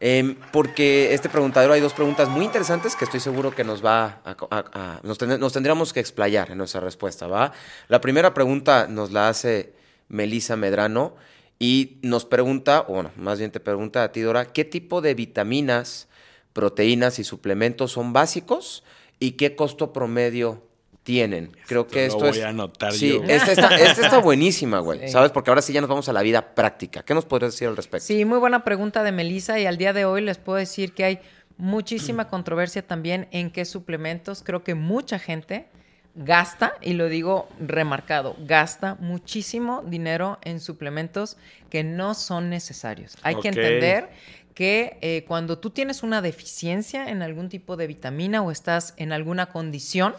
[0.00, 4.20] Em, porque este preguntadero hay dos preguntas muy interesantes que estoy seguro que nos va
[4.24, 7.52] a, nos, nos tendríamos que explayar en nuestra respuesta, ¿va?
[7.88, 9.74] La primera pregunta nos la hace
[10.08, 11.14] Melisa Medrano
[11.58, 15.14] y nos pregunta, o bueno, más bien te pregunta a ti, Dora, ¿qué tipo de
[15.14, 16.08] vitaminas,
[16.52, 18.84] proteínas y suplementos son básicos
[19.18, 20.67] y qué costo promedio
[21.08, 21.56] tienen?
[21.66, 22.36] Creo que Esto lo es...
[22.36, 23.22] voy a anotar sí, yo.
[23.24, 25.08] esta está, esta está buenísima, güey, Sí.
[25.08, 25.30] ¿sabes?
[25.30, 27.02] Porque ahora sí ya nos vamos a la vida práctica.
[27.02, 28.06] ¿Qué nos podrías decir al respecto?
[28.06, 31.04] Sí, muy buena pregunta de Melissa y al día de hoy les puedo decir que
[31.04, 31.20] hay
[31.56, 34.42] muchísima controversia también en qué suplementos.
[34.44, 35.68] Creo que mucha gente
[36.14, 41.38] gasta, y lo digo remarcado, gasta muchísimo dinero en suplementos
[41.70, 43.16] que no son necesarios.
[43.22, 44.10] Hay que entender
[44.52, 49.12] que eh, cuando tú tienes una deficiencia en algún tipo de vitamina o estás en
[49.12, 50.14] alguna condición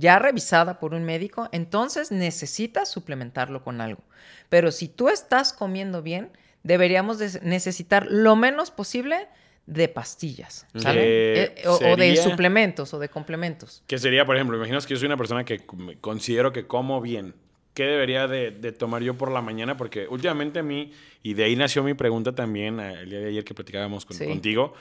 [0.00, 4.02] ya revisada por un médico, entonces necesitas suplementarlo con algo.
[4.48, 6.30] Pero si tú estás comiendo bien,
[6.62, 9.28] deberíamos de necesitar lo menos posible
[9.66, 10.66] de pastillas.
[10.74, 13.82] Eh, o, o de suplementos o de complementos.
[13.86, 15.60] Que sería, por ejemplo, imaginaos que yo soy una persona que
[16.00, 17.34] considero que como bien.
[17.72, 19.76] ¿Qué debería de, de tomar yo por la mañana?
[19.76, 23.28] Porque últimamente a mí, y de ahí nació mi pregunta también eh, el día de
[23.28, 24.26] ayer que platicábamos con- Sí.
[24.26, 24.74] contigo,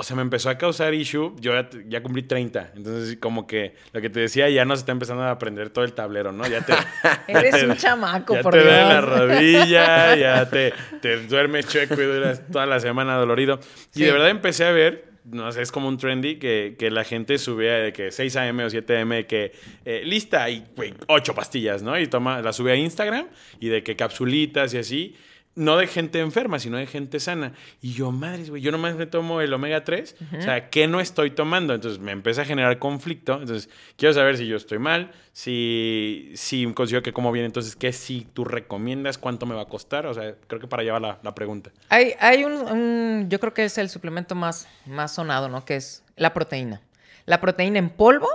[0.00, 3.74] o sea, me empezó a causar issue, yo ya, ya cumplí 30, entonces como que
[3.92, 6.46] lo que te decía ya no se está empezando a aprender todo el tablero, ¿no?
[6.46, 6.72] Ya te...
[7.26, 8.70] Eres ya te- un chamaco, ya por te Dios.
[8.72, 13.58] duele la rodilla, ya te, te duermes chueco y duras toda la semana dolorido.
[13.96, 17.02] Y de verdad empecé a ver, no sé, es como un trendy que, que la
[17.02, 18.64] gente subía de que 6 a.m.
[18.64, 19.26] o 7 a.m.
[19.26, 19.50] que
[19.84, 21.98] eh, lista y güey, 8 pastillas, ¿no?
[21.98, 23.26] Y toma, la sube a Instagram
[23.58, 25.16] y de que capsulitas y así.
[25.58, 27.52] No de gente enferma, sino de gente sana.
[27.82, 30.16] Y yo, madres, güey, yo nomás me tomo el omega 3.
[30.38, 31.74] O sea, ¿qué no estoy tomando?
[31.74, 33.34] Entonces me empieza a generar conflicto.
[33.40, 37.92] Entonces, quiero saber si yo estoy mal, si, si considero que como bien, entonces, ¿qué
[37.92, 39.18] si tú recomiendas?
[39.18, 40.06] ¿Cuánto me va a costar?
[40.06, 41.70] O sea, creo que para allá va la, la pregunta.
[41.88, 45.64] Hay, hay un, un- yo creo que es el suplemento más, más sonado, ¿no?
[45.64, 46.80] Que es la proteína.
[47.26, 48.28] La proteína en polvo,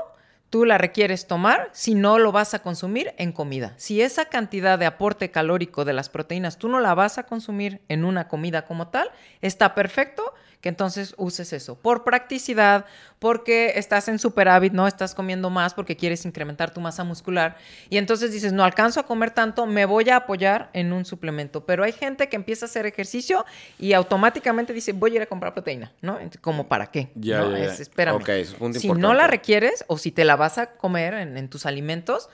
[0.53, 3.73] tú la requieres tomar si no lo vas a consumir en comida.
[3.77, 7.81] Si esa cantidad de aporte calórico de las proteínas tú no la vas a consumir
[7.89, 9.09] en una comida como tal,
[9.41, 11.75] está perfecto que entonces uses eso.
[11.75, 12.85] Por practicidad,
[13.19, 14.87] porque estás en superávit, ¿no?
[14.87, 17.57] Estás comiendo más porque quieres incrementar tu masa muscular.
[17.89, 21.65] Y entonces dices, no alcanzo a comer tanto, me voy a apoyar en un suplemento.
[21.65, 23.45] Pero hay gente que empieza a hacer ejercicio
[23.77, 26.17] y automáticamente dice, voy a ir a comprar proteína, ¿no?
[26.39, 27.09] ¿Como para qué?
[27.15, 27.51] Ya, ¿No?
[27.51, 27.65] ya, ya.
[27.65, 28.15] Es- espérame.
[28.21, 31.13] Ok, es un punto si no la requieres o si te la vas a comer
[31.15, 32.29] en, en tus alimentos,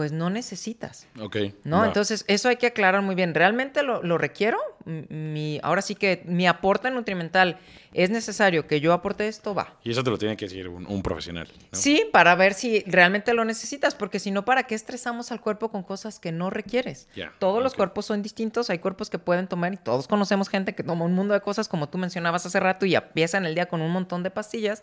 [0.00, 1.06] pues no necesitas.
[1.20, 1.36] Ok.
[1.62, 1.84] ¿No?
[1.84, 3.34] Entonces, eso hay que aclarar muy bien.
[3.34, 4.56] ¿Realmente lo, lo requiero?
[4.86, 7.58] Mi, ahora sí que mi aporte nutrimental
[7.92, 9.76] es necesario que yo aporte esto, va.
[9.84, 11.48] Y eso te lo tiene que decir un, un profesional.
[11.70, 11.78] ¿no?
[11.78, 15.70] Sí, para ver si realmente lo necesitas, porque si no, ¿para qué estresamos al cuerpo
[15.70, 17.06] con cosas que no requieres?
[17.38, 20.82] Todos los cuerpos son distintos, hay cuerpos que pueden tomar y todos conocemos gente que
[20.82, 23.82] toma un mundo de cosas, como tú mencionabas hace rato, y empiezan el día con
[23.82, 24.82] un montón de pastillas.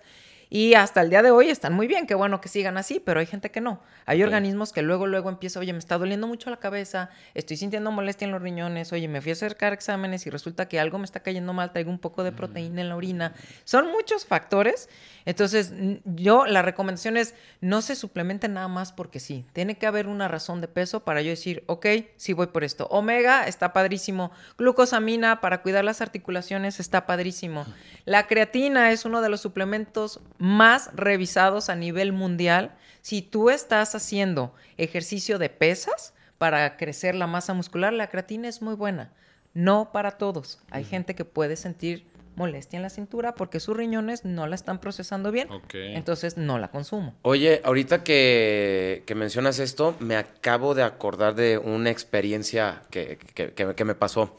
[0.50, 3.20] Y hasta el día de hoy están muy bien, qué bueno que sigan así, pero
[3.20, 3.82] hay gente que no.
[4.06, 7.92] Hay organismos que luego, luego empieza, oye, me está doliendo mucho la cabeza, estoy sintiendo
[7.92, 11.06] molestia en los riñones, oye, me fui a acercar exámenes y resulta que algo me
[11.06, 13.34] está cayendo mal, traigo un poco de proteína en la orina.
[13.66, 14.90] Son muchos factores.
[15.26, 15.74] Entonces,
[16.06, 19.46] yo la recomendación es no se suplementen nada más porque sí.
[19.52, 22.88] Tiene que haber una razón de peso para yo decir, ok, sí voy por esto.
[22.90, 24.32] Omega está padrísimo.
[24.58, 27.66] Glucosamina para cuidar las articulaciones está padrísimo.
[28.06, 32.76] La creatina es uno de los suplementos más revisados a nivel mundial.
[33.02, 38.62] Si tú estás haciendo ejercicio de pesas para crecer la masa muscular, la creatina es
[38.62, 39.12] muy buena.
[39.54, 40.60] No para todos.
[40.72, 44.80] Hay gente que puede sentir molestia en la cintura porque sus riñones no la están
[44.80, 45.48] procesando bien.
[45.74, 47.16] Entonces no la consumo.
[47.24, 53.54] Oye, ahorita que, que mencionas esto, me acabo de acordar de una experiencia que, que-
[53.54, 54.38] que- que me pasó.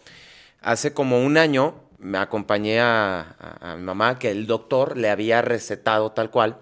[0.60, 5.10] Hace como un año me acompañé a, a- a mi mamá que el doctor le
[5.10, 6.58] había recetado tal cual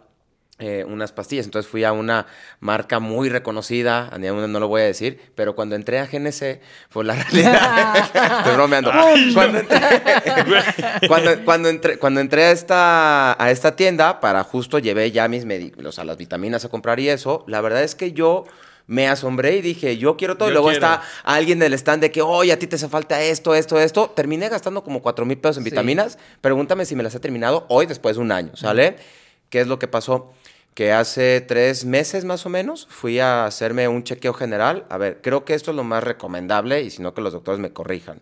[0.59, 1.45] eh, unas pastillas.
[1.45, 2.27] Entonces fui a una
[2.61, 6.61] marca muy reconocida, a ninguno no lo voy a decir, pero cuando entré a GNC,
[6.89, 7.97] fue la realidad.
[8.39, 8.91] Estoy bromeando.
[9.35, 9.79] Cuando entré,
[11.09, 15.45] cuando, cuando entré, cuando entré a, esta, a esta tienda, para justo llevé ya mis
[15.47, 18.45] medi- o sea, las vitaminas a comprar y eso, la verdad es que yo
[18.87, 20.49] me asombré y dije, yo quiero todo.
[20.49, 20.87] Yo y luego quiero.
[20.87, 24.11] está alguien del stand de que, oye, a ti te hace falta esto, esto, esto.
[24.11, 25.71] Terminé gastando como 4 mil pesos en Sí.
[25.71, 26.19] vitaminas.
[26.41, 28.97] Pregúntame si me las he terminado hoy después de un año, ¿sale?
[29.51, 30.33] ¿Qué es lo que pasó?
[30.75, 34.85] Que hace tres meses más o menos fui a hacerme un chequeo general.
[34.91, 37.59] A ver, creo que esto es lo más recomendable y si no que los doctores
[37.59, 38.21] me corrijan.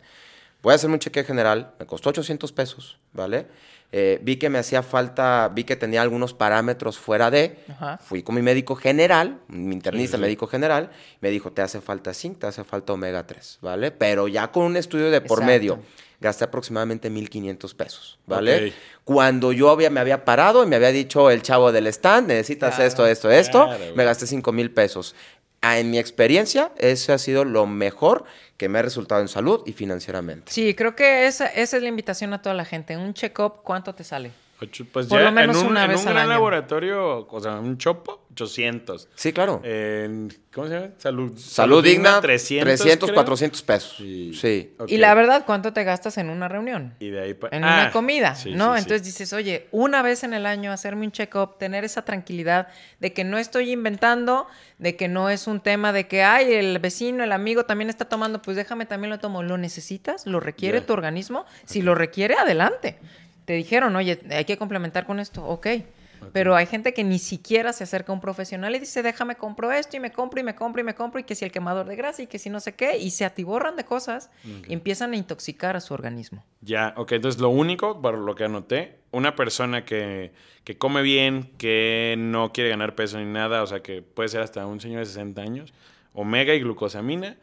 [0.63, 3.47] Voy a hacerme un chequeo general, me costó 800 pesos, ¿vale?
[3.97, 7.97] Eh, vi que me hacía falta, vi que tenía algunos parámetros fuera de, Ajá.
[7.99, 10.23] fui con mi médico general, mi internista Sí, sí.
[10.23, 13.93] médico general, me dijo, te hace falta zinc, te hace falta omega 3, ¿vale?
[13.93, 15.47] Pero ya con un estudio de por Exacto.
[15.47, 15.79] medio,
[16.21, 18.73] gasté aproximadamente 1.500 pesos, ¿vale?
[19.05, 22.75] Cuando yo había, me había parado y me había dicho el chavo del stand, necesitas
[22.75, 25.15] Claro, esto, esto, esto, claro, me gasté 5 mil pesos.
[25.65, 28.25] Ah, En mi experiencia, ese ha sido lo mejor
[28.57, 30.53] que me ha resultado en salud y financieramente.
[30.53, 32.97] Sí, creo que esa, esa es la invitación a toda la gente.
[32.97, 34.31] Un check-up, ¿cuánto te sale?
[34.59, 36.35] Pues Por ya lo menos en un, una en vez un al gran año.
[36.35, 39.09] laboratorio, o sea, un chopo, 800.
[39.15, 39.61] Sí, claro.
[39.65, 40.89] En, ¿Cómo se llama?
[40.99, 43.15] Salud, salud digna, 300, 300, creo.
[43.17, 43.97] 400 pesos.
[43.97, 44.75] Sí.
[44.89, 46.95] Y la verdad, ¿cuánto te gastas en una reunión?
[47.01, 48.75] Y de ahí En Ah, una comida, sí, ¿no?
[48.75, 48.83] sí, sí.
[48.83, 52.69] Entonces dices, oye, una vez en el año hacerme un check-up, tener esa tranquilidad
[53.01, 54.47] de que no estoy inventando,
[54.79, 58.05] de que no es un tema de que, ay, el vecino, el amigo también está
[58.05, 59.43] tomando, pues déjame también lo tomo.
[59.43, 60.27] ¿Lo necesitas?
[60.27, 61.47] ¿Lo requiere tu organismo?
[61.65, 62.97] Si lo requiere, adelante.
[63.45, 65.67] Te dijeron, oye, hay que complementar con esto, ok.
[66.33, 69.73] Pero hay gente que ni siquiera se acerca a un profesional y dice, déjame compro
[69.73, 71.87] esto y me compro y me compro y me compro y que si el quemador
[71.87, 74.31] de grasa y que si no sé qué, y se atiborran de cosas
[74.69, 76.45] y empiezan a intoxicar a su organismo.
[76.61, 80.33] Ya, ok, entonces lo único, por lo que anoté, una persona que,
[80.65, 84.41] que come bien, que no quiere ganar peso ni nada, o sea, que puede ser
[84.41, 85.73] hasta un señor de 60 años,
[86.15, 87.37] omega y glucosamina,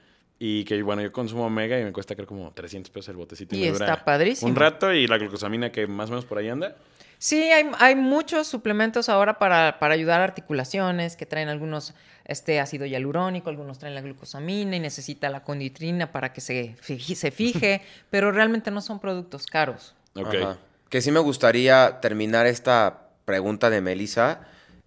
[0.44, 3.56] y que, bueno, yo consumo omega y me cuesta creo como 300 pesos el botecito.
[3.56, 4.50] Y me está dura padrísimo.
[4.50, 6.76] Un rato y la glucosamina que más o menos por ahí anda.
[7.22, 11.94] Sí, hay, hay muchos suplementos ahora para, para ayudar a articulaciones que traen algunos
[12.26, 17.14] este ácido hialurónico, algunos traen la glucosamina y necesita la conditrina para que se fije,
[17.14, 19.94] se fije pero realmente no son productos caros.
[20.16, 20.34] Ok.
[20.34, 20.58] Ajá.
[20.90, 24.42] Que sí me gustaría terminar esta pregunta de Melissa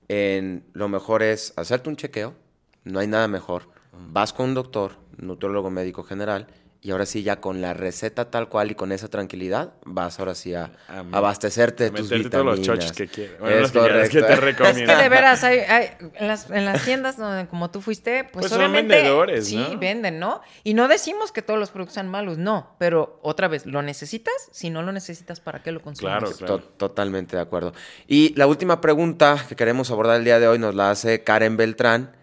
[0.09, 2.35] en lo mejor es hacerte un chequeo,
[2.83, 3.69] no hay nada mejor.
[3.93, 6.49] Vas con un doctor, nutriólogo médico general,
[6.85, 10.35] y ahora sí ya con la receta tal cual y con esa tranquilidad, vas ahora
[10.35, 10.71] sí a,
[11.13, 12.69] abastecerte a de tus meterte todos vitaminas.
[12.69, 13.41] los chochos que quieras.
[13.41, 14.93] Bueno, es que quieras, que te recomiendo.
[14.93, 18.25] Es que de veras, hay, hay- en, las, en las tiendas donde como tú fuiste,
[18.25, 19.79] pues, Pues son obviamente vendedores, sí, ¿no?
[19.79, 20.43] venden, ¿no?
[20.63, 24.35] Y no decimos que todos los productos sean malos, no, pero otra vez, ¿lo necesitas?
[24.53, 26.11] Si no lo necesitas, ¿para qué lo consumes?
[26.19, 26.59] Claro, claro.
[26.59, 27.73] To- totalmente de acuerdo.
[28.07, 31.57] Y la última pregunta que queremos abordar el día de hoy nos la hace Karen
[31.57, 32.15] Beltrán.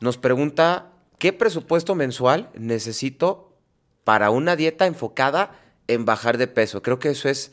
[0.00, 3.50] Nos pregunta, ¿qué presupuesto mensual necesito
[4.04, 5.52] para una dieta enfocada
[5.88, 6.82] en bajar de peso?
[6.82, 7.52] Creo que eso es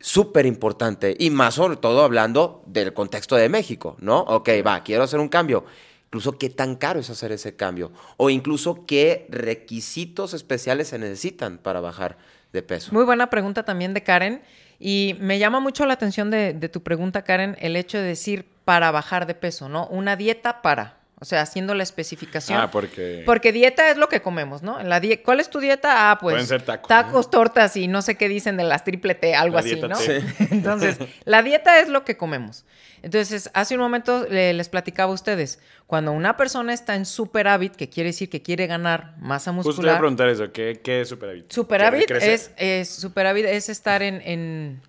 [0.00, 4.20] súper importante y más sobre todo hablando del contexto de México, ¿no?
[4.20, 5.64] Ok, va, quiero hacer un cambio.
[6.06, 11.56] Incluso qué tan caro es hacer ese cambio o incluso qué requisitos especiales se necesitan
[11.58, 12.18] para bajar
[12.52, 12.92] de peso.
[12.92, 14.42] Muy buena pregunta también de Karen.
[14.78, 18.46] Y me llama mucho la atención de, de tu pregunta, Karen, el hecho de decir
[18.64, 19.86] para bajar de peso, ¿no?
[19.86, 20.98] Una dieta para.
[21.22, 22.58] O sea, haciendo la especificación.
[22.58, 23.22] Ah, porque...
[23.24, 24.82] Porque dieta es lo que comemos, ¿no?
[24.82, 26.10] La die- ¿Cuál es tu dieta?
[26.10, 29.36] Ah, pues Pueden ser tacos, tortas y no sé qué dicen de las triple T,
[29.36, 29.96] algo La así, ¿no?
[29.96, 30.20] T.
[30.50, 32.64] Entonces, la dieta es lo que comemos.
[33.02, 37.76] Entonces, hace un momento le- les platicaba a ustedes, cuando una persona está en superávit,
[37.76, 40.80] que quiere decir que quiere ganar masa Justo te iba a muscular, preguntar eso, ¿qué,
[40.82, 41.52] qué es superávit?
[41.52, 44.82] Superávit es, es- superávit es estar en, en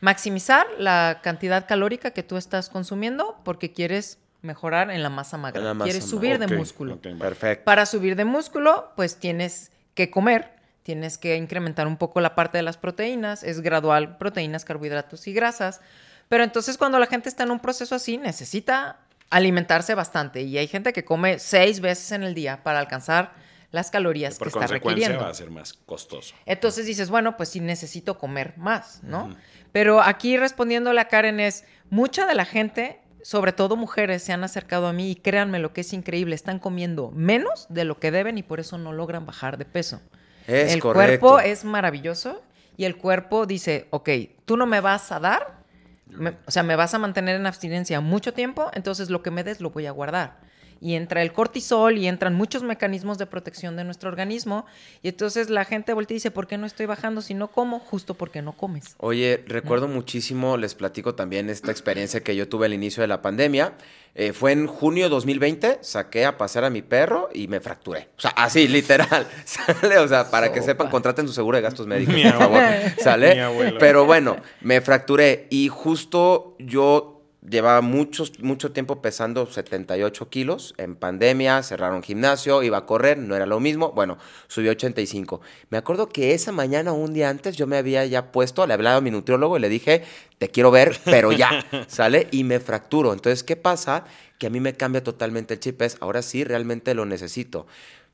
[0.00, 5.60] maximizar la cantidad calórica que tú estás consumiendo porque quieres mejorar en la masa magra.
[5.62, 6.98] La masa quieres subir de músculo.
[6.98, 7.64] Perfecto.
[7.64, 10.50] Para subir de músculo, pues tienes que comer,
[10.82, 15.32] tienes que incrementar un poco la parte de las proteínas, es gradual, proteínas, carbohidratos y
[15.32, 15.80] grasas.
[16.28, 18.98] Pero entonces cuando la gente está en un proceso así, necesita
[19.30, 20.42] alimentarse bastante.
[20.42, 23.32] Y hay gente que come seis veces en el día para alcanzar
[23.70, 25.24] las calorías Por que está consecuencia requiriendo.
[25.24, 26.34] va a ser más costoso.
[26.46, 29.36] Entonces dices, bueno, pues sí necesito comer más, ¿no?
[29.72, 34.44] Pero aquí respondiéndole a Karen es, mucha de la gente, sobre todo mujeres, se han
[34.44, 38.10] acercado a mí y créanme lo que es increíble, están comiendo menos de lo que
[38.10, 40.00] deben y por eso no logran bajar de peso.
[40.46, 41.26] Es el correcto.
[41.26, 42.42] cuerpo es maravilloso
[42.76, 44.08] y el cuerpo dice, ok,
[44.44, 45.60] tú no me vas a dar,
[46.06, 49.44] me- o sea, me vas a mantener en abstinencia mucho tiempo, entonces lo que me
[49.44, 50.38] des lo voy a guardar.
[50.80, 54.64] Y entra el cortisol y entran muchos mecanismos de protección de nuestro organismo.
[55.02, 57.78] Y entonces la gente voltea y dice, ¿por qué no estoy bajando si no como?
[57.78, 58.94] Justo porque no comes.
[58.98, 63.22] Oye, recuerdo muchísimo, les platico también esta experiencia que yo tuve al inicio de la
[63.22, 63.74] pandemia.
[64.14, 68.08] Eh, fue en junio de 2020, saqué a pasear a mi perro y me fracturé.
[68.18, 69.26] O sea, así, literal.
[69.44, 69.98] ¿Sale?
[69.98, 72.62] O sea, para que sepan, contraten su seguro de gastos médicos, Mi por favor.
[72.98, 73.40] ¿Sale?
[73.78, 80.74] Pero bueno, me fracturé y justo yo llevaba muchos, mucho tiempo pesando 78 kilos.
[80.76, 83.92] En pandemia, cerraron gimnasio, iba a correr, no era lo mismo.
[83.92, 85.40] Bueno, subí a 85.
[85.70, 88.96] Me acuerdo que esa mañana, un día antes, yo me había ya puesto, le hablaba
[88.96, 90.04] a mi nutriólogo y le dije,
[90.38, 92.28] te quiero ver, pero ya, ¿sale?
[92.30, 93.12] Y me fracturo.
[93.12, 94.04] Entonces, ¿qué pasa?
[94.38, 95.80] Que a mí me cambia totalmente el chip.
[95.82, 97.66] Es, ahora sí, realmente lo necesito.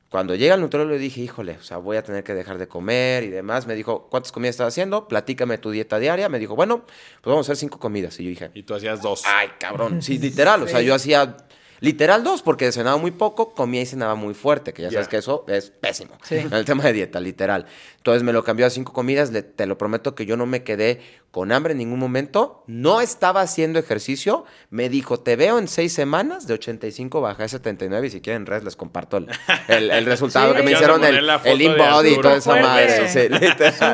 [0.09, 2.67] Cuando llega el nutriólogo le dije, híjole, o sea, voy a tener que dejar de
[2.67, 3.67] comer y demás.
[3.67, 5.07] Me dijo, ¿cuántas comidas estás haciendo?
[5.07, 6.29] Platícame tu dieta diaria.
[6.29, 8.17] Me dijo, bueno, pues vamos a hacer cinco comidas.
[8.19, 9.23] Y yo dije, Y tú hacías dos.
[9.25, 10.01] ay, cabrón.
[10.07, 10.63] Sí, literal.
[10.63, 11.35] O sea, yo hacía
[11.81, 15.17] literal dos porque cenaba muy poco, comía y cenaba muy fuerte, que ya sabes que
[15.17, 16.17] eso es pésimo.
[16.23, 16.35] Sí.
[16.35, 17.65] En el tema de dieta, literal.
[18.07, 19.31] Entonces me lo cambió a cinco comidas.
[19.33, 22.63] le- te lo prometo que yo no me quedé con hambre en ningún momento.
[22.65, 24.45] No estaba haciendo ejercicio.
[24.69, 26.47] Me dijo, te veo en seis semanas.
[26.47, 29.27] De 85 bajé a 79 y si quieren res les comparto el,
[29.67, 30.57] el- el resultado Sí.
[30.57, 32.65] que me hicieron, el, el InBody y toda esa Fuerte.
[32.65, 33.09] madre.
[33.09, 33.27] Sí.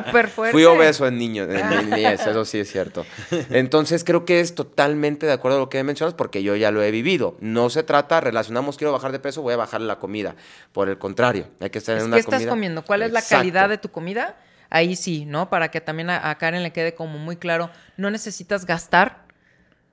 [0.06, 0.52] Súper fuerte.
[0.52, 3.08] Fui obeso en niño, en mi niñez, eso sí es cierto.
[3.50, 6.84] Entonces creo que es totalmente de acuerdo a lo que mencionas porque yo ya lo
[6.84, 7.36] he vivido.
[7.40, 10.36] No se trata, relacionamos, quiero bajar de peso, voy a bajar la comida.
[10.72, 12.84] Por el contrario, hay que estar en Es una ¿Qué estás comida- comiendo?
[12.84, 13.40] ¿Cuál es la Exacto.
[13.40, 14.03] calidad de tu comida?
[14.70, 15.50] Ahí sí, ¿no?
[15.50, 19.26] Para que también a, a Karen le quede como muy claro, no necesitas gastar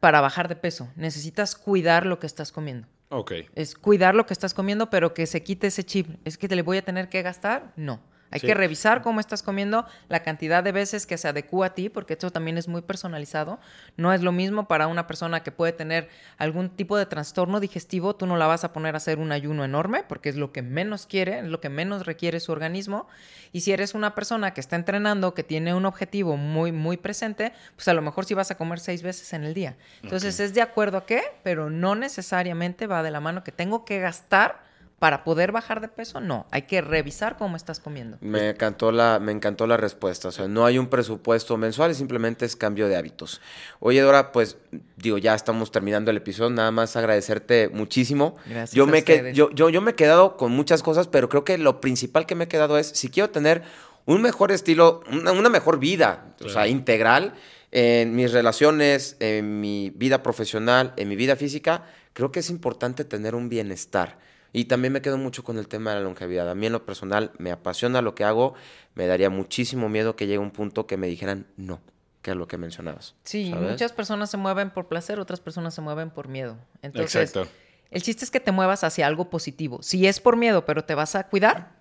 [0.01, 2.89] para bajar de peso, necesitas cuidar lo que estás comiendo.
[3.11, 3.33] Ok.
[3.55, 6.09] Es cuidar lo que estás comiendo, pero que se quite ese chip.
[6.25, 7.73] Es que te le voy a tener que gastar.
[7.77, 8.01] No.
[8.31, 8.47] Hay Sí.
[8.47, 12.13] que revisar cómo estás comiendo, la cantidad de veces que se adecua a ti, porque
[12.15, 13.59] esto también es muy personalizado.
[13.97, 16.09] No es lo mismo para una persona que puede tener
[16.39, 19.65] algún tipo de trastorno digestivo, tú no la vas a poner a hacer un ayuno
[19.65, 23.09] enorme, porque es lo que menos quiere, es lo que menos requiere su organismo.
[23.53, 27.53] Y si eres una persona que está entrenando, que tiene un objetivo muy, muy presente,
[27.75, 29.77] pues a lo mejor sí vas a comer seis veces en el día.
[30.03, 33.85] Entonces es de acuerdo a qué, pero no necesariamente va de la mano que tengo
[33.85, 34.70] que gastar
[35.01, 36.21] para poder bajar de peso.
[36.21, 38.19] No, hay que revisar cómo estás comiendo.
[38.21, 40.29] Me encantó la, me encantó la respuesta.
[40.29, 43.41] O sea, no hay un presupuesto mensual, simplemente es cambio de hábitos.
[43.81, 44.59] Oye, Dora, pues
[44.97, 46.51] digo, ya estamos terminando el episodio.
[46.51, 48.37] Nada más agradecerte muchísimo.
[48.45, 51.31] Gracias yo a me que- yo, yo, yo me he quedado con muchas cosas, pero
[51.31, 53.63] creo que lo principal que me he quedado es si quiero tener
[54.05, 57.33] un mejor estilo, una, una mejor vida, o sea, integral
[57.73, 63.05] en mis relaciones, en mi vida profesional, en mi vida física, creo que es importante
[63.07, 64.19] tener un bienestar.
[64.53, 66.51] Y también me quedo mucho con el tema de la longevidad.
[66.51, 68.55] A mí en lo personal me apasiona lo que hago,
[68.95, 71.81] me daría muchísimo miedo que llegue un punto que me dijeran no,
[72.23, 73.15] que es lo que mencionabas.
[73.25, 73.71] Sí, ¿sabes?
[73.71, 76.57] muchas personas se mueven por placer, otras personas se mueven por miedo.
[76.83, 77.51] Entonces, Exacto.
[77.91, 79.83] el chiste es que te muevas hacia algo positivo.
[79.83, 81.73] Si es por miedo, pero te vas a cuidar,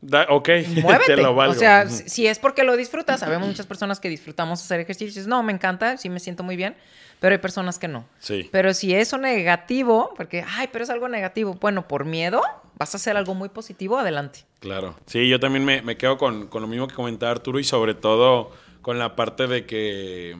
[0.00, 0.48] Da- ok,
[0.82, 1.04] muévete.
[1.16, 1.52] te lo valgo.
[1.52, 5.06] O sea, si si es porque lo disfrutas, sabemos muchas personas que disfrutamos hacer ejercicio
[5.06, 6.76] y dices, no, me encanta, sí me siento muy bien,
[7.20, 8.06] pero hay personas que no.
[8.18, 8.48] Sí.
[8.52, 12.42] Pero si eso negativo, porque, ay, pero es algo negativo, bueno, por miedo,
[12.76, 14.44] vas a hacer algo muy positivo, adelante.
[14.60, 14.96] Claro.
[15.06, 17.94] Sí, yo también me, me quedo con, con lo mismo que comentaba Arturo y sobre
[17.94, 20.36] todo con la parte de que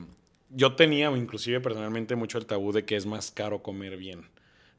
[0.49, 4.25] yo tenía, inclusive personalmente, mucho el tabú de que es más caro comer bien.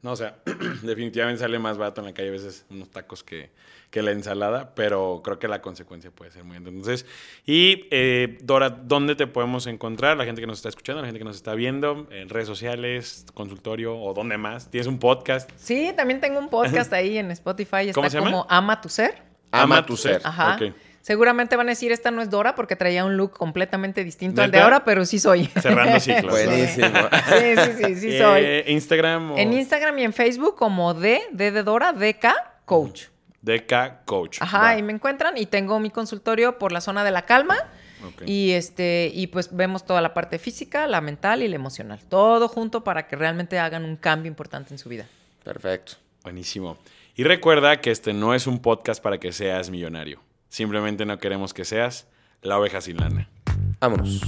[0.01, 0.37] No, o sea,
[0.81, 3.51] definitivamente sale más barato en la calle a veces unos tacos que,
[3.91, 6.71] que la ensalada, pero creo que la consecuencia puede ser muy grande.
[6.71, 7.05] Entonces,
[7.45, 10.17] y eh, Dora, ¿dónde te podemos encontrar?
[10.17, 13.25] La gente que nos está escuchando, la gente que nos está viendo, en redes sociales,
[13.33, 14.71] consultorio o dónde más.
[14.71, 15.49] ¿Tienes un podcast?
[15.55, 18.31] Sí, también tengo un podcast ahí en Spotify, está ¿Cómo se llama?
[18.31, 19.21] como Ama tu ser.
[19.51, 20.21] Ama tu ser.
[20.23, 20.57] Ajá.
[21.01, 24.51] Seguramente van a decir, esta no es Dora porque traía un look completamente distinto al
[24.51, 25.45] de ahora, pero sí soy.
[25.47, 26.31] Cerrando ciclos.
[26.31, 26.87] Buenísimo.
[26.87, 28.41] Sí, sí, sí, sí soy.
[28.43, 32.27] Eh, Instagram o En Instagram y en Facebook como D, D de Dora, DK
[32.65, 33.05] Coach.
[33.41, 34.37] DK Coach.
[34.41, 34.69] Ajá, Va.
[34.69, 37.57] ahí me encuentran y tengo mi consultorio por la zona de la calma.
[38.05, 38.23] Ok.
[38.27, 41.99] Y este, y pues vemos toda la parte física, la mental y la emocional.
[42.07, 45.07] Todo junto para que realmente hagan un cambio importante en su vida.
[45.43, 45.93] Perfecto.
[46.23, 46.77] Buenísimo.
[47.15, 50.21] Y recuerda que este no es un podcast para que seas millonario.
[50.51, 52.07] Simplemente no queremos que seas
[52.41, 53.29] la oveja sin lana.
[53.79, 54.21] Vámonos.